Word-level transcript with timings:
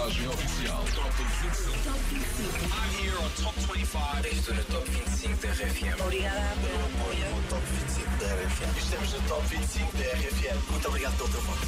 contagem 0.00 0.28
oficial. 0.28 0.84
Top 0.94 1.12
25. 1.12 1.84
Top 1.84 2.00
25. 2.08 2.72
I'm 2.72 2.90
here 2.96 3.18
on 3.18 3.30
Top 3.36 3.54
25. 3.54 4.26
Estou 4.28 4.54
no 4.54 4.64
Top 4.64 4.88
25 4.88 5.46
da 5.46 5.52
RFM. 5.52 6.00
Obrigada 6.00 6.56
pelo 6.62 6.84
apoio. 6.86 7.30
No 7.30 7.42
Top 7.48 7.62
25 7.66 8.16
da 8.16 8.26
RFM. 8.34 8.78
Estamos 8.78 9.12
no 9.12 9.20
Top 9.28 9.46
25 9.46 9.96
da 9.98 10.04
RFM. 10.04 10.70
Muito 10.70 10.88
obrigado 10.88 11.16
pelo 11.16 11.28
teu 11.28 11.40
voto. 11.42 11.66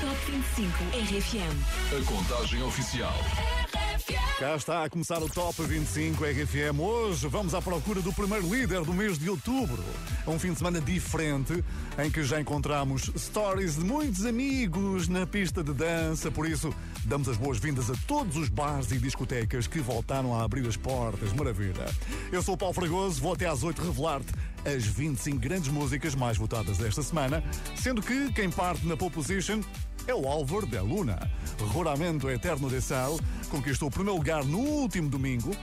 Top 0.00 0.30
25 0.30 0.84
RFM. 0.92 1.56
A 1.96 2.04
contagem 2.04 2.62
oficial. 2.62 3.57
Cá 4.38 4.54
está 4.54 4.84
a 4.84 4.88
começar 4.88 5.20
o 5.20 5.28
Top 5.28 5.60
25 5.60 6.22
RFM. 6.24 6.78
Hoje 6.78 7.26
vamos 7.26 7.54
à 7.54 7.60
procura 7.60 8.00
do 8.00 8.12
primeiro 8.12 8.48
líder 8.48 8.84
do 8.84 8.94
mês 8.94 9.18
de 9.18 9.28
outubro. 9.28 9.82
É 10.24 10.30
um 10.30 10.38
fim 10.38 10.52
de 10.52 10.58
semana 10.58 10.80
diferente 10.80 11.64
em 11.98 12.08
que 12.08 12.22
já 12.22 12.40
encontramos 12.40 13.10
stories 13.16 13.74
de 13.74 13.84
muitos 13.84 14.24
amigos 14.24 15.08
na 15.08 15.26
pista 15.26 15.64
de 15.64 15.72
dança. 15.72 16.30
Por 16.30 16.48
isso, 16.48 16.72
damos 17.04 17.28
as 17.28 17.36
boas-vindas 17.36 17.90
a 17.90 17.94
todos 18.06 18.36
os 18.36 18.48
bares 18.48 18.92
e 18.92 18.98
discotecas 18.98 19.66
que 19.66 19.80
voltaram 19.80 20.32
a 20.32 20.44
abrir 20.44 20.64
as 20.68 20.76
portas. 20.76 21.32
Maravilha. 21.32 21.86
Eu 22.30 22.40
sou 22.40 22.54
o 22.54 22.56
Paulo 22.56 22.74
Fragoso, 22.74 23.20
vou 23.20 23.32
até 23.32 23.46
às 23.46 23.64
8 23.64 23.82
revelar-te 23.82 24.32
as 24.64 24.84
25 24.84 25.36
grandes 25.36 25.68
músicas 25.68 26.14
mais 26.14 26.36
votadas 26.36 26.78
desta 26.78 27.02
semana, 27.02 27.42
sendo 27.74 28.00
que 28.00 28.32
quem 28.32 28.50
parte 28.50 28.86
na 28.86 28.96
pole 28.96 29.10
position 29.10 29.60
é 30.08 30.14
o 30.14 30.26
Álvaro 30.26 30.66
de 30.66 30.78
Luna. 30.78 31.18
Roramento 31.60 32.30
Eterno 32.30 32.68
de 32.68 32.80
Sal 32.80 33.18
conquistou 33.50 33.88
o 33.88 33.90
primeiro 33.90 34.16
lugar 34.16 34.44
no 34.44 34.58
último 34.58 35.08
domingo, 35.08 35.54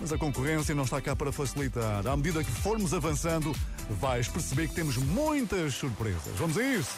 mas 0.00 0.12
a 0.12 0.18
concorrência 0.18 0.74
não 0.74 0.84
está 0.84 1.00
cá 1.00 1.16
para 1.16 1.32
facilitar. 1.32 2.06
À 2.06 2.16
medida 2.16 2.44
que 2.44 2.50
formos 2.50 2.92
avançando, 2.92 3.54
vais 3.88 4.28
perceber 4.28 4.68
que 4.68 4.74
temos 4.74 4.96
muitas 4.98 5.74
surpresas. 5.74 6.36
Vamos 6.36 6.58
a 6.58 6.62
isso? 6.62 6.96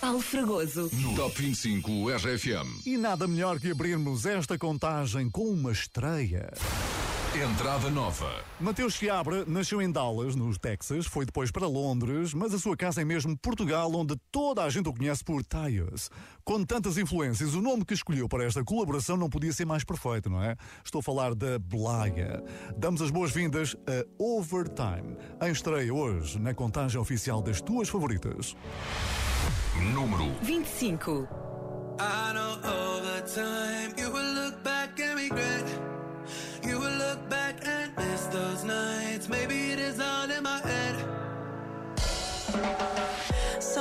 Paulo 0.00 0.20
Fragoso. 0.20 0.90
No 0.92 1.14
Top 1.14 1.40
25 1.40 2.10
RFM. 2.10 2.84
E 2.84 2.96
nada 2.96 3.28
melhor 3.28 3.60
que 3.60 3.70
abrirmos 3.70 4.26
esta 4.26 4.58
contagem 4.58 5.30
com 5.30 5.44
uma 5.44 5.70
estreia. 5.70 6.50
Entrada 7.34 7.88
nova. 7.88 8.44
Mateus 8.60 8.92
Chiabra 8.92 9.46
nasceu 9.46 9.80
em 9.80 9.90
Dallas, 9.90 10.36
no 10.36 10.54
Texas, 10.58 11.06
foi 11.06 11.24
depois 11.24 11.50
para 11.50 11.66
Londres, 11.66 12.34
mas 12.34 12.52
a 12.52 12.58
sua 12.58 12.76
casa 12.76 13.00
é 13.00 13.06
mesmo 13.06 13.34
Portugal, 13.38 13.90
onde 13.94 14.14
toda 14.30 14.62
a 14.62 14.68
gente 14.68 14.90
o 14.90 14.92
conhece 14.92 15.24
por 15.24 15.42
Tyus. 15.42 16.10
Com 16.44 16.62
tantas 16.62 16.98
influências, 16.98 17.54
o 17.54 17.62
nome 17.62 17.86
que 17.86 17.94
escolheu 17.94 18.28
para 18.28 18.44
esta 18.44 18.62
colaboração 18.62 19.16
não 19.16 19.30
podia 19.30 19.50
ser 19.50 19.64
mais 19.64 19.82
perfeito, 19.82 20.28
não 20.28 20.42
é? 20.42 20.56
Estou 20.84 20.98
a 20.98 21.02
falar 21.02 21.34
da 21.34 21.58
Blaia. 21.58 22.44
Damos 22.76 23.00
as 23.00 23.10
boas-vindas 23.10 23.74
a 23.86 24.04
Overtime, 24.22 25.16
em 25.42 25.52
estreia 25.52 25.92
hoje 25.92 26.38
na 26.38 26.52
contagem 26.52 27.00
oficial 27.00 27.40
das 27.40 27.62
tuas 27.62 27.88
favoritas. 27.88 28.54
Número 29.94 30.30
25. 30.42 31.26
I 31.98 32.32
know 32.34 32.58
over 32.64 33.22
time 33.22 33.94
you 33.96 34.10
will 34.10 34.34
look 34.34 34.62
back 34.62 35.00
and 35.00 35.14
regret. 35.16 35.61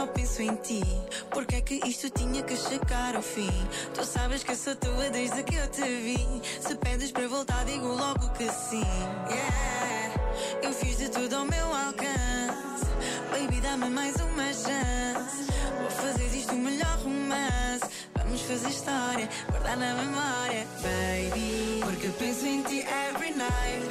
Só 0.01 0.07
penso 0.07 0.41
em 0.41 0.55
ti, 0.55 0.81
porque 1.29 1.57
é 1.57 1.61
que 1.61 1.75
isto 1.87 2.09
tinha 2.09 2.41
que 2.41 2.57
chegar 2.57 3.15
ao 3.15 3.21
fim? 3.21 3.51
Tu 3.93 4.03
sabes 4.03 4.41
que 4.41 4.55
sou 4.55 4.75
tua 4.75 5.11
desde 5.11 5.43
que 5.43 5.53
eu 5.53 5.67
te 5.67 5.83
vi. 5.83 6.41
Se 6.59 6.73
pedes 6.73 7.11
para 7.11 7.27
voltar, 7.27 7.63
digo 7.65 7.85
logo 7.85 8.27
que 8.29 8.49
sim. 8.49 8.83
Yeah, 9.29 10.15
eu 10.63 10.73
fiz 10.73 10.97
de 10.97 11.07
tudo 11.07 11.35
ao 11.35 11.45
meu 11.45 11.67
alcance. 11.67 12.87
Baby, 13.29 13.61
dá-me 13.61 13.91
mais 13.91 14.15
uma 14.15 14.45
chance. 14.45 15.45
Vou 15.79 15.91
fazer 15.91 16.29
disto 16.29 16.51
o 16.53 16.57
melhor 16.57 16.97
romance. 17.03 17.85
Vamos 18.15 18.41
fazer 18.41 18.69
história, 18.69 19.29
guardar 19.51 19.77
na 19.77 19.93
memória, 19.93 20.65
baby. 20.81 21.81
Porque 21.83 22.07
penso 22.17 22.47
em 22.47 22.63
ti 22.63 22.79
every 22.79 23.35
night. 23.35 23.85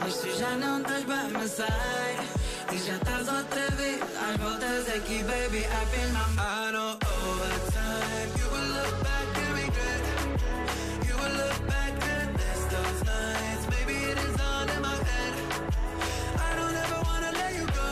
Mas 0.00 0.16
tu 0.16 0.36
já 0.36 0.50
não 0.56 0.80
estás 0.80 1.04
by 1.04 1.38
my 1.38 1.48
side. 1.48 2.43
E 2.74 2.76
já 2.76 2.96
estás 2.96 3.28
vez 3.76 4.02
às 4.20 4.36
voltas 4.36 4.88
aqui, 4.96 5.22
baby. 5.22 5.58
I've 5.58 6.12
my 6.12 6.18
I 6.42 6.72
know 6.72 6.98
over 6.98 7.56
time 7.70 8.30
you 8.36 8.46
will 8.50 8.68
look 8.74 8.94
back 9.04 9.28
and 9.38 9.54
regret. 9.54 10.02
You 11.06 11.14
will 11.14 11.34
look 11.38 11.58
back 11.68 11.94
and 12.02 12.32
miss 12.32 12.60
those 12.74 13.00
nights. 13.06 13.64
Maybe 13.70 13.94
it 14.10 14.18
is 14.18 14.36
all 14.42 14.66
in 14.74 14.80
my 14.82 14.96
head. 15.08 15.34
I 16.36 16.50
don't 16.58 16.74
ever 16.84 16.98
wanna 17.06 17.30
let 17.38 17.54
you 17.54 17.66
go. 17.78 17.90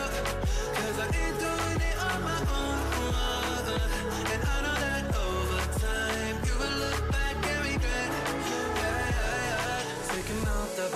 Cause 0.75 0.99
I 0.99 1.07
ain't 1.23 1.39
doing 1.39 1.81
it 1.89 1.97
on 2.11 2.19
my 2.31 2.41
own. 2.59 2.79
And 4.35 4.43
I 4.43 4.57
know 4.65 4.77
that 4.83 4.92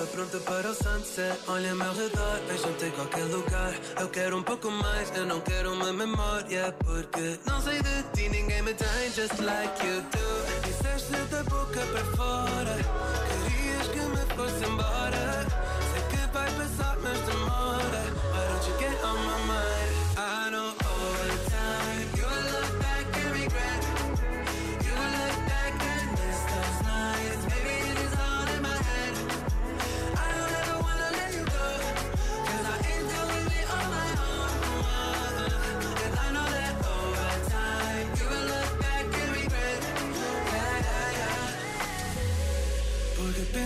pronta 0.06 0.38
para 0.40 0.70
o 0.70 0.74
sunset. 0.74 1.38
Olha 1.48 1.74
meu 1.74 1.92
redor, 1.92 2.40
vejo-te 2.48 2.86
em 2.86 2.90
qualquer 2.90 3.24
lugar. 3.24 3.74
Eu 4.00 4.08
quero 4.08 4.38
um 4.38 4.42
pouco 4.42 4.70
mais, 4.70 5.14
eu 5.16 5.26
não 5.26 5.40
quero 5.40 5.72
uma 5.72 5.92
memória. 5.92 6.74
Porque 6.84 7.38
não 7.46 7.60
sei 7.60 7.80
de 7.82 8.02
ti, 8.14 8.28
ninguém 8.28 8.62
me 8.62 8.74
tem 8.74 9.12
just 9.14 9.38
like 9.40 9.86
you 9.86 10.02
do. 10.02 10.66
Disseste 10.66 11.12
da 11.30 11.42
boca 11.44 11.80
para 11.92 12.04
fora, 12.16 12.76
querias 13.28 13.88
que 13.88 14.00
me 14.00 14.36
fosse 14.36 14.64
embora. 14.64 15.46
Sei 15.92 16.02
que 16.10 16.32
vai 16.32 16.50
passar, 16.52 16.96
mas 17.02 17.18
demora. 17.20 18.02
Why 18.32 18.48
don't 18.48 18.68
you 18.68 18.78
get 18.78 19.04
on 19.04 19.16
my 19.16 19.38
mind? 19.46 19.95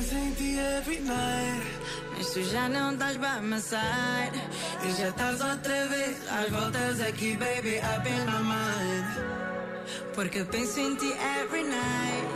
Penso 0.00 0.14
em 0.14 0.32
ti 0.32 0.58
every 0.58 1.00
night. 1.00 1.66
Mas 2.16 2.30
tu 2.30 2.42
já 2.42 2.68
não 2.68 2.92
estás 2.92 3.16
by 3.16 3.40
my 3.42 3.60
side. 3.60 4.40
E 4.82 4.92
já 4.92 5.08
estás 5.08 5.40
outra 5.40 5.88
vez 5.88 6.16
às 6.30 6.50
voltas 6.50 7.00
aqui, 7.00 7.36
baby, 7.36 7.78
up 7.78 8.08
in 8.08 8.24
my 8.24 8.42
mind. 8.42 9.06
Porque 10.14 10.44
penso 10.44 10.80
em 10.80 10.96
ti 10.96 11.12
every 11.40 11.64
night. 11.64 12.28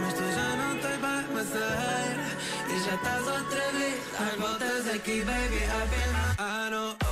Mas 0.00 0.14
tu 0.14 0.22
já 0.22 0.56
não 0.56 0.76
estás 0.76 0.96
by 0.96 1.34
my 1.34 1.44
side. 1.44 2.20
E 2.70 2.84
já 2.84 2.94
estás 2.94 3.26
outra 3.26 3.72
vez 3.72 4.00
às 4.18 4.40
voltas 4.40 4.94
aqui, 4.94 5.22
baby, 5.22 5.64
up 5.82 5.94
in 5.94 6.12
my 6.12 6.30
I 6.38 6.70
know 6.70 7.09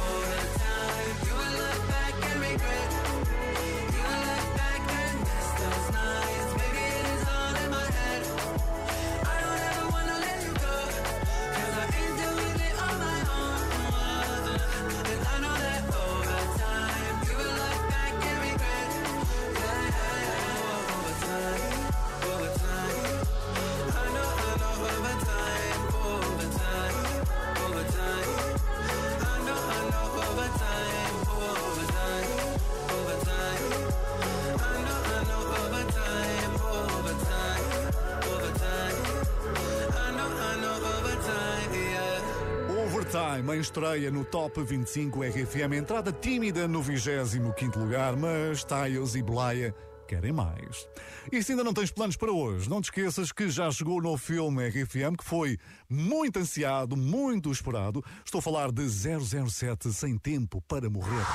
Overtime 43.28 43.56
em 43.56 43.60
estreia 43.60 44.10
no 44.10 44.25
Top 44.25 44.62
25 44.62 45.22
RFM. 45.22 45.75
Entrada 45.75 46.10
tímida 46.10 46.66
no 46.66 46.82
25 46.82 47.78
lugar, 47.78 48.16
mas 48.16 48.64
Tyus 48.64 49.14
e 49.14 49.22
Blaia 49.22 49.75
querem 50.06 50.32
mais. 50.32 50.88
E 51.30 51.42
se 51.42 51.52
ainda 51.52 51.62
não 51.62 51.75
tens 51.75 51.90
planos 51.90 52.16
para 52.16 52.32
hoje, 52.32 52.70
não 52.70 52.80
te 52.80 52.84
esqueças 52.84 53.30
que 53.30 53.50
já 53.50 53.70
chegou 53.70 53.98
o 53.98 54.02
novo 54.02 54.16
filme 54.16 54.66
RFM 54.66 55.16
que 55.19 55.25
foi 55.25 55.58
muito 55.90 56.38
ansiado, 56.38 56.96
muito 56.96 57.52
esperado. 57.52 58.02
Estou 58.25 58.38
a 58.38 58.42
falar 58.42 58.72
de 58.72 58.88
007 58.88 59.92
Sem 59.92 60.16
Tempo 60.16 60.62
para 60.62 60.88
Morrer. 60.88 61.26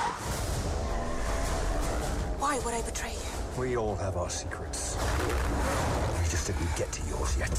Why 2.40 2.58
would 2.58 2.76
I 2.76 2.82
betray 2.82 3.12
you? 3.12 3.60
We 3.60 3.76
all 3.76 3.96
have 3.96 4.18
our 4.18 4.30
secrets. 4.30 4.96
You 6.24 6.30
just 6.30 6.46
didn't 6.48 6.76
get 6.76 6.90
to 6.90 7.08
yours 7.08 7.36
yet. 7.38 7.52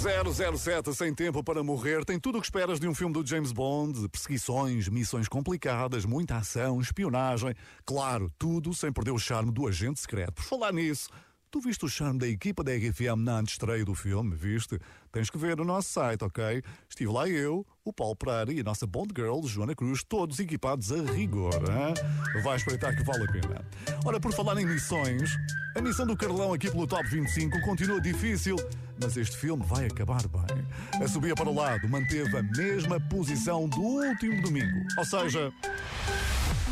007 0.00 0.94
Sem 0.94 1.14
Tempo 1.14 1.44
para 1.44 1.62
Morrer 1.62 2.06
tem 2.06 2.18
tudo 2.18 2.38
o 2.38 2.40
que 2.40 2.46
esperas 2.46 2.80
de 2.80 2.88
um 2.88 2.94
filme 2.94 3.12
do 3.12 3.26
James 3.26 3.52
Bond, 3.52 4.08
perseguições, 4.08 4.88
missões 4.88 5.28
complicadas, 5.28 6.06
muita 6.06 6.36
ação, 6.36 6.80
espionagem. 6.80 7.54
Claro, 7.84 8.30
tudo 8.38 8.72
sem 8.72 8.90
perder 8.90 9.10
o 9.10 9.18
charme 9.18 9.52
do 9.52 9.68
agente 9.68 10.00
secreto. 10.00 10.32
Por 10.32 10.44
falar 10.44 10.72
nisso, 10.72 11.10
tu 11.50 11.60
viste 11.60 11.84
o 11.84 11.88
charme 11.88 12.18
da 12.18 12.26
equipa 12.26 12.64
da 12.64 12.72
RFM 12.72 13.18
na 13.18 13.40
antestreia 13.40 13.84
do 13.84 13.94
filme, 13.94 14.34
viste? 14.34 14.78
Tens 15.12 15.28
que 15.28 15.36
ver 15.36 15.58
no 15.58 15.64
nosso 15.64 15.90
site, 15.90 16.24
ok? 16.24 16.62
Estive 16.88 17.12
lá 17.12 17.28
eu, 17.28 17.66
o 17.84 17.92
Paulo 17.92 18.16
Pereira 18.16 18.54
e 18.54 18.60
a 18.60 18.64
nossa 18.64 18.86
Bond 18.86 19.12
Girl, 19.14 19.42
Joana 19.46 19.74
Cruz, 19.74 20.02
todos 20.02 20.38
equipados 20.38 20.90
a 20.92 21.02
rigor. 21.12 21.52
Hein? 21.56 22.42
Vai 22.42 22.56
espreitar 22.56 22.96
que 22.96 23.04
vale 23.04 23.24
a 23.24 23.32
pena. 23.32 23.64
Ora, 24.06 24.18
por 24.18 24.32
falar 24.32 24.58
em 24.58 24.64
missões, 24.64 25.30
a 25.76 25.82
missão 25.82 26.06
do 26.06 26.16
Carlão 26.16 26.54
aqui 26.54 26.70
pelo 26.70 26.86
Top 26.86 27.06
25 27.06 27.60
continua 27.60 28.00
difícil, 28.00 28.56
mas 29.02 29.16
este 29.16 29.36
filme 29.36 29.64
vai 29.66 29.86
acabar 29.86 30.22
bem. 30.28 31.02
A 31.02 31.08
subir 31.08 31.34
para 31.34 31.48
o 31.48 31.54
lado 31.54 31.88
manteve 31.88 32.36
a 32.36 32.42
mesma 32.42 33.00
posição 33.00 33.68
do 33.68 33.80
último 33.80 34.42
domingo. 34.42 34.86
Ou 34.98 35.04
seja, 35.04 35.52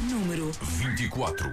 Número 0.09 0.51
24. 0.63 1.53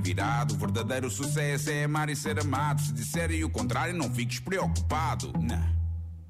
virado. 0.00 0.54
O 0.54 0.56
verdadeiro 0.56 1.10
sucesso 1.10 1.70
é 1.70 1.84
amar 1.84 2.08
e 2.08 2.16
ser 2.16 2.38
amado. 2.40 2.80
Se 2.80 2.92
disserem 2.92 3.44
o 3.44 3.50
contrário, 3.50 3.94
não 3.94 4.12
fiques 4.12 4.40
preocupado. 4.40 5.32
Não. 5.40 5.80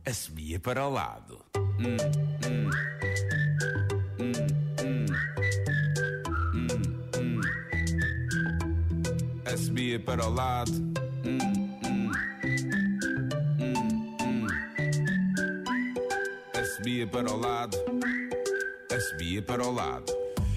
A 0.04 0.12
subia 0.12 0.58
para 0.58 0.86
o 0.86 0.90
lado. 0.90 1.44
Hum, 1.56 1.96
hum. 2.46 2.70
Hum. 7.16 7.40
A 9.44 9.56
subia 9.56 10.00
para 10.00 10.26
o 10.26 10.30
lado. 10.30 10.72
Hum, 11.24 11.60
subia 16.80 17.06
para 17.06 17.30
o 17.30 17.36
lado. 17.36 17.76
A 18.90 19.00
subia 19.00 19.42
para 19.42 19.62
o 19.62 19.70
lado. 19.70 20.19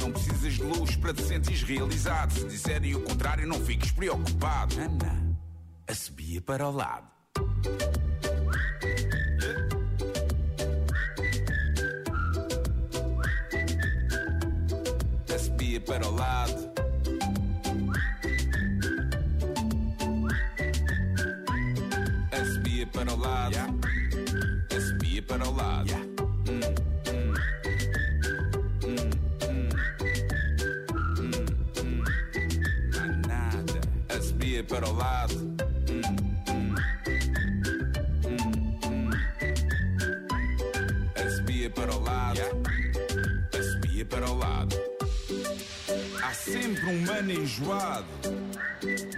Não 0.00 0.12
precisas 0.12 0.54
de 0.54 0.62
luz 0.62 0.96
para 0.96 1.14
te 1.14 1.22
sentires 1.22 1.62
realizado. 1.62 2.32
Se 2.32 2.44
disserem 2.46 2.94
o 2.94 3.02
contrário, 3.02 3.46
não 3.46 3.60
fiques 3.60 3.92
preocupado. 3.92 4.74
Ana, 4.80 5.36
a 5.86 5.94
subia 5.94 6.40
para 6.40 6.68
o 6.68 6.72
lado. 6.72 7.06
A 15.32 15.38
subia 15.38 15.80
para 15.80 16.06
o 16.06 16.14
lado. 16.14 16.72
A 22.32 22.44
subia 22.44 22.86
para 22.86 23.12
o 23.12 23.16
lado. 23.16 23.56
A 24.76 24.80
subia 24.80 25.22
para 25.22 25.48
o 25.48 25.54
lado. 25.54 25.94
Hum. 25.94 26.14
Hum, 26.48 26.93
Para 34.68 34.88
o 34.88 34.92
lado. 34.94 35.54
Para 41.74 41.96
o 41.96 42.00
lado. 42.00 42.40
A 43.52 43.62
subia 43.62 44.04
para 44.04 44.30
o 44.30 44.38
lado. 44.38 44.76
Há 46.22 46.32
sempre 46.32 46.86
um 46.86 47.00
mano 47.06 47.32
enjoado. 47.32 48.06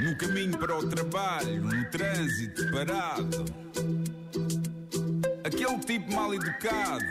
No 0.01 0.17
caminho 0.17 0.57
para 0.59 0.79
o 0.79 0.89
trabalho, 0.89 1.63
no 1.63 1.85
trânsito 1.91 2.71
parado. 2.71 3.45
Aquele 5.45 5.79
tipo 5.81 6.15
mal 6.15 6.35
educado 6.35 7.05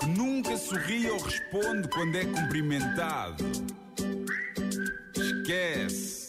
que 0.00 0.06
nunca 0.06 0.56
sorri 0.56 1.10
ou 1.10 1.18
responde 1.20 1.88
quando 1.88 2.16
é 2.16 2.24
cumprimentado. 2.24 3.44
Esquece. 5.16 6.23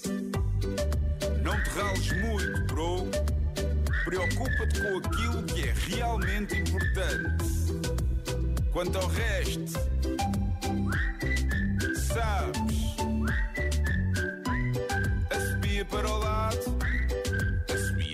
Não 1.46 1.62
te 1.62 1.70
rales 1.70 2.12
muito, 2.14 2.66
bro. 2.66 3.08
Preocupa-te 4.04 4.82
com 4.82 4.98
aquilo 4.98 5.44
que 5.44 5.70
é 5.70 5.74
realmente 5.88 6.56
importante. 6.56 7.46
Quanto 8.74 8.98
ao 8.98 9.08
resto, 9.08 9.74
sabes. 12.08 12.96
A 15.30 15.40
subia 15.40 15.86
para 15.86 16.10
o 16.10 16.18
lado. 16.18 16.85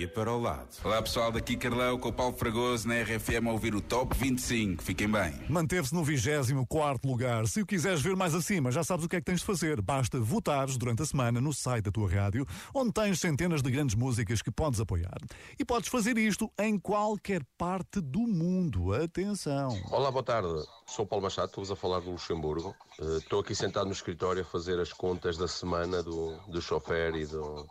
Para 0.08 0.32
o 0.32 0.40
lado. 0.40 0.68
Olá 0.82 1.00
pessoal, 1.00 1.30
daqui 1.30 1.56
Carlão 1.56 1.98
com 1.98 2.08
o 2.08 2.12
Paulo 2.12 2.36
Fragoso 2.36 2.88
na 2.88 3.00
RFM 3.02 3.46
a 3.48 3.52
ouvir 3.52 3.74
o 3.74 3.80
Top 3.80 4.16
25. 4.16 4.82
Fiquem 4.82 5.08
bem. 5.08 5.32
manteve-se 5.48 5.94
no 5.94 6.02
24 6.02 7.08
lugar. 7.08 7.46
Se 7.46 7.62
o 7.62 7.66
quiseres 7.66 8.00
ver 8.02 8.16
mais 8.16 8.34
acima, 8.34 8.70
já 8.72 8.82
sabes 8.82 9.04
o 9.04 9.08
que 9.08 9.16
é 9.16 9.20
que 9.20 9.24
tens 9.26 9.40
de 9.40 9.46
fazer. 9.46 9.80
Basta 9.80 10.18
votares 10.20 10.76
durante 10.76 11.02
a 11.02 11.06
semana 11.06 11.40
no 11.40 11.52
site 11.52 11.84
da 11.84 11.90
tua 11.90 12.10
rádio, 12.10 12.46
onde 12.74 12.92
tens 12.92 13.20
centenas 13.20 13.62
de 13.62 13.70
grandes 13.70 13.94
músicas 13.94 14.42
que 14.42 14.50
podes 14.50 14.80
apoiar. 14.80 15.18
E 15.58 15.64
podes 15.64 15.88
fazer 15.88 16.18
isto 16.18 16.50
em 16.58 16.78
qualquer 16.78 17.42
parte 17.56 18.00
do 18.00 18.20
mundo. 18.20 18.92
Atenção! 18.94 19.80
Olá, 19.90 20.10
boa 20.10 20.24
tarde. 20.24 20.48
Sou 20.86 21.06
Paulo 21.06 21.22
Machado, 21.22 21.46
estou-vos 21.46 21.70
a 21.70 21.76
falar 21.76 22.00
do 22.00 22.10
Luxemburgo. 22.10 22.74
Eh, 23.00 23.18
Estou 23.18 23.40
aqui 23.40 23.54
sentado 23.54 23.86
no 23.86 23.92
escritório 23.92 24.42
a 24.42 24.44
fazer 24.44 24.78
as 24.80 24.92
contas 24.92 25.36
da 25.38 25.46
semana 25.48 26.02
do, 26.02 26.36
do 26.48 26.60
chofer 26.60 27.14
e 27.14 27.24
do, 27.26 27.66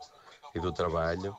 e 0.56 0.60
do 0.60 0.72
trabalho 0.72 1.36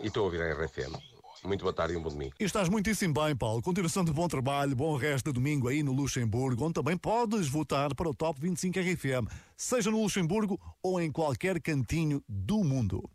e 0.00 0.06
estou 0.06 0.22
a 0.22 0.24
ouvir 0.26 0.42
a 0.42 0.52
RFM. 0.52 1.14
Muito 1.44 1.60
boa 1.60 1.74
tarde 1.74 1.92
e 1.92 1.96
um 1.96 2.02
bom 2.02 2.08
domingo. 2.08 2.32
E 2.40 2.44
estás 2.44 2.70
muitíssimo 2.70 3.12
bem, 3.12 3.36
Paulo. 3.36 3.60
Continuação 3.60 4.02
de 4.02 4.12
bom 4.12 4.26
trabalho, 4.26 4.74
bom 4.74 4.96
resto 4.96 5.26
de 5.26 5.32
domingo 5.34 5.68
aí 5.68 5.82
no 5.82 5.92
Luxemburgo, 5.92 6.64
onde 6.64 6.74
também 6.74 6.96
podes 6.96 7.48
votar 7.48 7.94
para 7.94 8.08
o 8.08 8.14
Top 8.14 8.40
25 8.40 8.78
RFM, 8.80 9.30
seja 9.54 9.90
no 9.90 10.02
Luxemburgo 10.02 10.58
ou 10.82 10.98
em 10.98 11.12
qualquer 11.12 11.60
cantinho 11.60 12.22
do 12.26 12.64
mundo. 12.64 13.08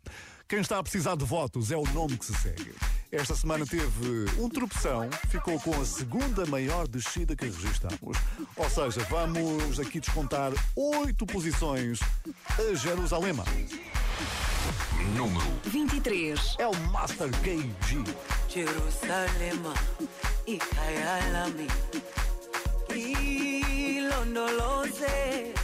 Quem 0.48 0.60
está 0.60 0.78
a 0.78 0.82
precisar 0.82 1.16
de 1.16 1.24
votos 1.24 1.72
é 1.72 1.76
o 1.76 1.84
nome 1.92 2.16
que 2.16 2.24
se 2.24 2.34
segue. 2.34 2.72
Esta 3.10 3.34
semana 3.34 3.66
teve 3.66 4.26
um 4.38 4.48
tropeção, 4.48 5.10
ficou 5.28 5.58
com 5.58 5.80
a 5.80 5.84
segunda 5.84 6.46
maior 6.46 6.86
descida 6.86 7.34
que 7.34 7.46
registramos. 7.46 8.16
Ou 8.56 8.70
seja, 8.70 9.00
vamos 9.10 9.80
aqui 9.80 9.98
descontar 9.98 10.52
oito 10.76 11.26
posições 11.26 11.98
a 12.58 12.74
Jerusalém. 12.74 13.34
Número 15.16 15.46
23. 15.64 16.56
É 16.58 16.66
o 16.66 16.74
Master 16.92 17.30
KG. 17.42 18.04
Jerusalema 18.48 19.74
ikhayalami 20.46 21.66
ilondoloze 23.90 25.54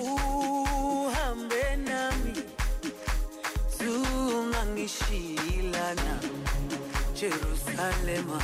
uhambe 0.00 1.76
nami 1.88 2.32
zungangishilana 3.78 6.14
Jerusalema 7.14 8.38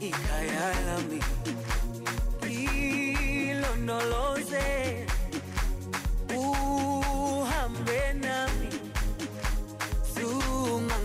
ikhayalami 0.00 1.20
ilondoloze 3.50 4.66
uhambe 6.36 8.02
nami 8.22 8.53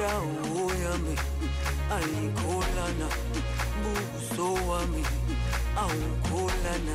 dawo 0.00 0.64
yami 0.84 1.14
ayikholana 1.96 3.06
buso 3.82 4.46
wami 4.68 5.02
awukholana 5.82 6.94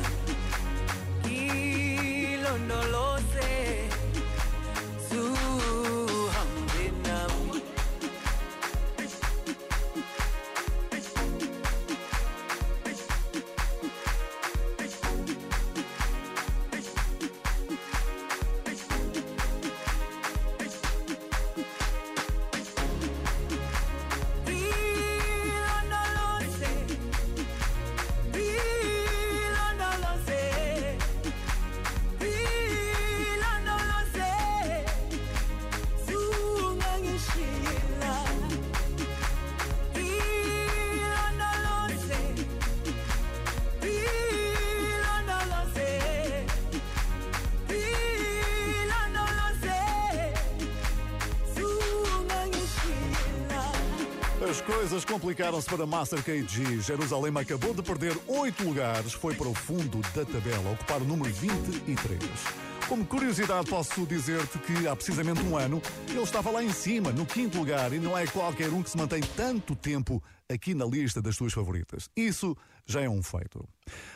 As 54.56 54.62
coisas 54.62 55.04
complicaram-se 55.04 55.68
para 55.68 55.84
Master 55.84 56.22
KG. 56.22 56.80
Jerusalém 56.80 57.30
acabou 57.36 57.74
de 57.74 57.82
perder 57.82 58.16
oito 58.26 58.64
lugares, 58.64 59.12
foi 59.12 59.34
para 59.34 59.48
o 59.48 59.54
fundo 59.54 59.98
da 60.14 60.24
tabela, 60.24 60.72
ocupar 60.72 61.02
o 61.02 61.04
número 61.04 61.30
23. 61.30 62.65
Como 62.88 63.04
curiosidade, 63.04 63.68
posso 63.68 64.06
dizer-te 64.06 64.58
que 64.60 64.86
há 64.86 64.94
precisamente 64.94 65.42
um 65.42 65.56
ano 65.56 65.82
ele 66.08 66.22
estava 66.22 66.52
lá 66.52 66.62
em 66.62 66.72
cima, 66.72 67.10
no 67.10 67.26
quinto 67.26 67.58
lugar, 67.58 67.92
e 67.92 67.98
não 67.98 68.16
é 68.16 68.28
qualquer 68.28 68.68
um 68.68 68.80
que 68.80 68.88
se 68.88 68.96
mantém 68.96 69.20
tanto 69.36 69.74
tempo 69.74 70.22
aqui 70.48 70.72
na 70.72 70.84
lista 70.84 71.20
das 71.20 71.36
tuas 71.36 71.52
favoritas. 71.52 72.08
Isso 72.16 72.56
já 72.86 73.00
é 73.00 73.08
um 73.08 73.24
feito. 73.24 73.68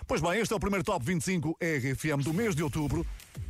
Pois 0.06 0.20
bem, 0.20 0.38
este 0.38 0.52
é 0.52 0.56
o 0.56 0.60
primeiro 0.60 0.84
Top 0.84 1.04
25 1.04 1.58
RFM 1.60 2.22
do 2.22 2.32
mês 2.32 2.54
de 2.54 2.62
outubro. 2.62 3.04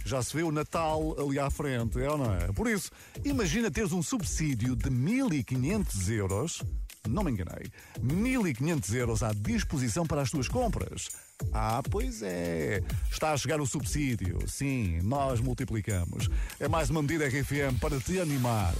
Já 0.06 0.22
se 0.22 0.34
vê 0.34 0.42
o 0.42 0.50
Natal 0.50 1.14
ali 1.20 1.38
à 1.38 1.50
frente, 1.50 2.00
é 2.00 2.10
ou 2.10 2.16
não 2.16 2.34
é? 2.34 2.50
Por 2.52 2.66
isso, 2.66 2.90
imagina 3.22 3.70
teres 3.70 3.92
um 3.92 4.02
subsídio 4.02 4.74
de 4.74 4.88
1.500 4.88 6.10
euros, 6.12 6.62
não 7.06 7.22
me 7.22 7.30
enganei, 7.30 7.70
1.500 8.02 8.94
euros 8.94 9.22
à 9.22 9.34
disposição 9.34 10.06
para 10.06 10.22
as 10.22 10.30
tuas 10.30 10.48
compras. 10.48 11.10
Ah, 11.52 11.82
pois 11.88 12.23
é. 12.23 12.82
Está 13.11 13.32
a 13.32 13.37
chegar 13.37 13.61
o 13.61 13.66
subsídio. 13.66 14.38
Sim, 14.47 15.00
nós 15.02 15.40
multiplicamos. 15.40 16.28
É 16.59 16.68
mais 16.68 16.90
uma 16.90 17.02
medida 17.02 17.26
RFM 17.26 17.78
para 17.80 17.99
te 17.99 18.20
animar. 18.20 18.75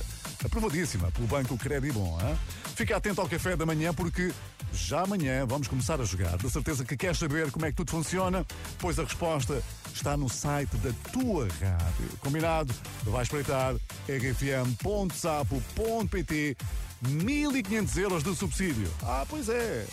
Aprovadíssima 0.45 1.11
pelo 1.11 1.26
Banco 1.26 1.57
Credibon. 1.59 2.19
Hein? 2.23 2.38
Fica 2.75 2.97
atento 2.97 3.21
ao 3.21 3.29
café 3.29 3.57
da 3.57 3.67
manhã 3.67 3.93
porque 3.93 4.33
já 4.73 5.02
amanhã 5.02 5.45
vamos 5.47 5.69
começar 5.69 6.00
a 6.00 6.05
jogar. 6.05 6.38
De 6.38 6.49
certeza 6.49 6.85
que 6.85 6.97
queres 6.97 7.19
saber 7.19 7.50
como 7.50 7.67
é 7.67 7.71
que 7.71 7.76
tudo 7.76 7.90
funciona? 7.90 8.47
Pois 8.79 8.99
a 8.99 9.05
resposta 9.05 9.62
está 9.93 10.17
no 10.17 10.29
site 10.29 10.76
da 10.79 10.90
tua 11.12 11.47
rádio. 11.61 12.09
Combinado? 12.21 12.73
Vai 13.05 13.23
espreitar 13.23 13.75
rfm.sapo.pt 14.09 14.76
1500 17.02 17.97
euros 17.97 18.23
de 18.23 18.35
subsídio. 18.35 18.90
Ah, 19.02 19.26
pois 19.29 19.49
é. 19.49 19.87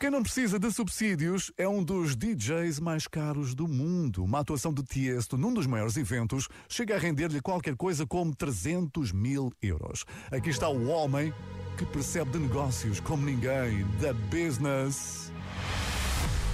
Quem 0.00 0.08
não 0.08 0.22
precisa 0.22 0.58
de 0.58 0.72
subsídios 0.72 1.52
é 1.58 1.68
um 1.68 1.84
dos 1.84 2.16
DJs 2.16 2.80
mais 2.80 3.06
caros 3.06 3.54
do 3.54 3.68
mundo. 3.68 4.24
Uma 4.24 4.38
atuação 4.38 4.72
de 4.72 4.82
Tiesto 4.82 5.36
num 5.36 5.52
dos 5.52 5.66
maiores 5.66 5.94
eventos 5.98 6.48
chega 6.70 6.96
a 6.96 6.98
render-lhe 6.98 7.38
qualquer 7.42 7.76
coisa 7.76 8.06
como 8.06 8.34
300 8.34 9.12
mil 9.12 9.52
euros. 9.60 10.06
Aqui 10.30 10.48
está 10.48 10.70
o 10.70 10.86
homem 10.86 11.34
que 11.76 11.84
percebe 11.84 12.30
de 12.30 12.38
negócios 12.38 12.98
como 12.98 13.26
ninguém. 13.26 13.86
Da 14.00 14.14
business. 14.14 15.30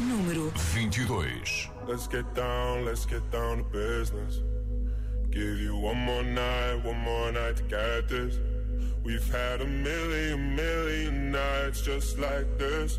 Número 0.01 0.53
22. 0.75 1.71
Let's 1.87 2.09
get 2.11 2.27
down, 2.35 2.85
let's 2.85 3.07
get 3.07 3.23
down 3.31 3.59
to 3.59 3.71
business. 3.71 4.43
Give 5.31 5.63
you 5.63 5.77
one 5.77 6.01
more 6.01 6.25
night, 6.25 6.85
one 6.85 6.99
more 6.99 7.31
night 7.31 7.55
to 7.59 7.63
get 7.69 8.09
this. 8.09 8.41
We've 9.05 9.31
had 9.31 9.61
a 9.63 9.67
million, 9.67 10.57
million 10.57 11.31
nights 11.31 11.81
just 11.83 12.19
like 12.19 12.49
this. 12.59 12.99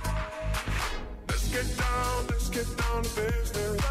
Get 1.51 1.77
down, 1.77 2.27
let's 2.29 2.47
get 2.49 2.77
down 2.77 3.03
to 3.03 3.09
business. 3.09 3.81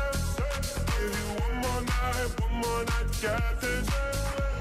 Give 0.96 1.12
you 1.12 1.26
one 1.44 1.56
more 1.60 1.82
night, 1.82 2.40
one 2.40 2.54
more 2.54 2.84
night 2.84 3.10
get 3.20 3.60
this. 3.60 3.86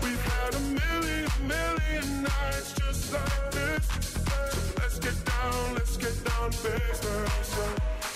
We've 0.03 0.21
had 0.21 0.53
a 0.53 0.59
million, 0.59 1.29
million 1.47 2.23
nights 2.23 2.73
just 2.73 3.13
like 3.13 3.51
this. 3.51 3.87
So 4.51 4.59
let's 4.81 4.99
get 4.99 5.15
down, 5.25 5.75
let's 5.75 5.95
get 5.95 6.25
down 6.25 6.51
to 6.51 6.57
business. 6.61 7.55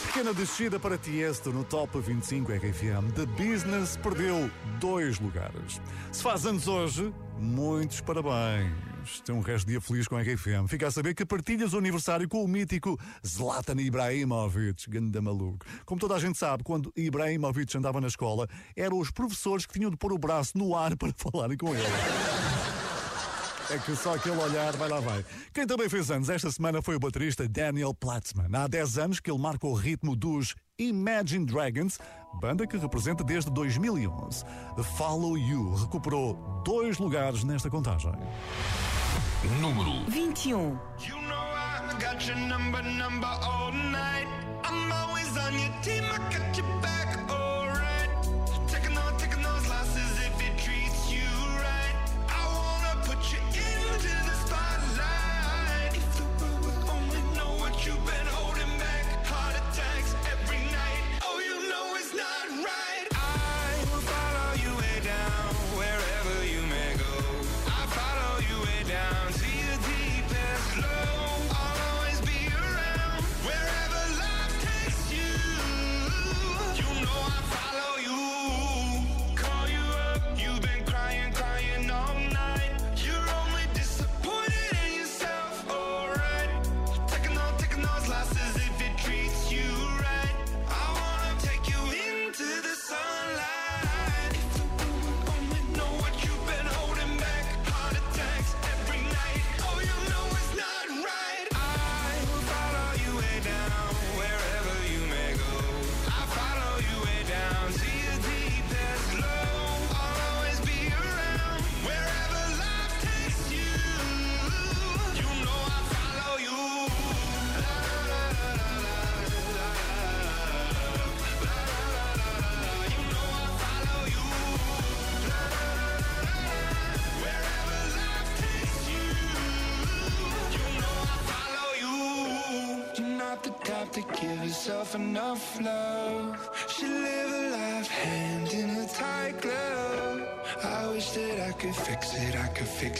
Pequena 0.07 0.33
descida 0.33 0.79
para 0.79 0.97
Tiesto 0.97 1.53
no 1.53 1.63
Top 1.63 1.91
25 1.93 2.45
RFM. 2.45 3.11
The 3.13 3.25
Business 3.25 3.95
perdeu 3.95 4.51
dois 4.81 5.17
lugares. 5.17 5.81
Se 6.11 6.21
faz 6.21 6.45
anos 6.45 6.67
hoje, 6.67 7.13
muitos 7.39 8.01
parabéns. 8.01 8.92
Tem 9.25 9.35
um 9.35 9.41
resto 9.41 9.65
de 9.65 9.73
dia 9.73 9.81
feliz 9.81 10.07
com 10.07 10.15
a 10.15 10.21
RFM. 10.21 10.67
Fica 10.67 10.87
a 10.87 10.91
saber 10.91 11.13
que 11.13 11.25
partilhas 11.25 11.73
o 11.73 11.77
aniversário 11.77 12.27
com 12.27 12.43
o 12.43 12.47
mítico 12.47 12.99
Zlatan 13.25 13.79
Ibrahimovic, 13.81 14.89
ganda 14.89 15.21
maluco. 15.21 15.65
Como 15.85 15.99
toda 15.99 16.15
a 16.15 16.19
gente 16.19 16.37
sabe, 16.37 16.63
quando 16.63 16.91
Ibrahimovic 16.95 17.77
andava 17.77 17.99
na 17.99 18.07
escola, 18.07 18.47
eram 18.75 18.99
os 18.99 19.11
professores 19.11 19.65
que 19.65 19.73
tinham 19.73 19.91
de 19.91 19.97
pôr 19.97 20.13
o 20.13 20.17
braço 20.17 20.57
no 20.57 20.75
ar 20.75 20.95
para 20.97 21.13
falarem 21.15 21.57
com 21.57 21.73
ele. 21.75 21.83
É 23.69 23.77
que 23.77 23.95
só 23.95 24.15
aquele 24.15 24.35
olhar 24.35 24.75
vai 24.75 24.89
lá 24.89 24.99
vai. 24.99 25.25
Quem 25.53 25.65
também 25.65 25.87
fez 25.87 26.11
anos 26.11 26.29
esta 26.29 26.51
semana 26.51 26.81
foi 26.81 26.95
o 26.95 26.99
baterista 26.99 27.47
Daniel 27.47 27.93
Platzman. 27.93 28.49
Há 28.53 28.67
10 28.67 28.97
anos 28.97 29.19
que 29.19 29.31
ele 29.31 29.39
marca 29.39 29.65
o 29.65 29.73
ritmo 29.73 30.15
dos 30.15 30.53
Imagine 30.77 31.45
Dragons, 31.45 31.97
banda 32.41 32.67
que 32.67 32.77
representa 32.77 33.23
desde 33.23 33.49
2011. 33.51 34.43
Follow 34.97 35.37
You 35.37 35.75
recuperou 35.75 36.61
dois 36.65 36.97
lugares 36.97 37.43
nesta 37.43 37.69
contagem. 37.69 38.11
Número 39.43 40.05
21. 40.05 40.79
You 41.05 41.15
know 41.27 41.35
I 41.35 41.97
got 41.99 42.25
your 42.25 42.37
number, 42.47 42.81
number 42.81 43.27
all 43.27 43.73
night. 43.73 44.25
I'm 44.63 44.89
always 44.89 45.22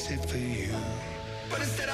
wasted 0.10 0.30
for 0.30 0.38
you. 0.38 0.76
But 1.50 1.60
instead, 1.60 1.90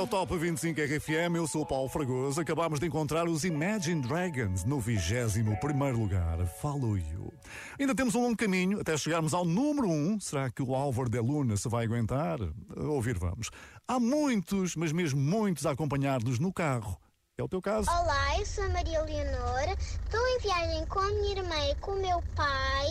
Este 0.00 0.14
é 0.14 0.18
Top 0.18 0.34
25 0.34 0.80
RFM, 0.80 1.36
eu 1.36 1.46
sou 1.46 1.60
o 1.60 1.66
Paulo 1.66 1.86
Fragoso. 1.86 2.40
Acabámos 2.40 2.80
de 2.80 2.86
encontrar 2.86 3.28
os 3.28 3.44
Imagine 3.44 4.00
Dragons 4.00 4.64
no 4.64 4.80
21 4.80 5.92
lugar. 5.92 6.38
Follow 6.58 6.96
You. 6.96 7.30
Ainda 7.78 7.94
temos 7.94 8.14
um 8.14 8.22
longo 8.22 8.36
caminho 8.36 8.80
até 8.80 8.96
chegarmos 8.96 9.34
ao 9.34 9.44
número 9.44 9.90
1. 9.90 10.20
Será 10.20 10.50
que 10.50 10.62
o 10.62 10.74
Álvaro 10.74 11.10
de 11.10 11.20
Luna 11.20 11.54
se 11.58 11.68
vai 11.68 11.84
aguentar? 11.84 12.38
A 12.40 12.82
ouvir 12.84 13.18
vamos. 13.18 13.50
Há 13.86 14.00
muitos, 14.00 14.74
mas 14.74 14.90
mesmo 14.90 15.20
muitos 15.20 15.66
a 15.66 15.72
acompanhar-nos 15.72 16.38
no 16.38 16.50
carro. 16.50 16.98
É 17.36 17.42
o 17.42 17.48
teu 17.48 17.60
caso? 17.60 17.90
Olá, 17.90 18.38
eu 18.38 18.46
sou 18.46 18.64
a 18.64 18.70
Maria 18.70 19.02
Leonor. 19.02 19.76
Estou 19.78 20.26
em 20.28 20.38
viagem 20.38 20.86
com 20.86 20.98
a 20.98 21.08
minha 21.08 21.32
irmã 21.32 21.66
e 21.70 21.74
com 21.74 21.90
o 21.90 22.00
meu 22.00 22.22
pai 22.34 22.88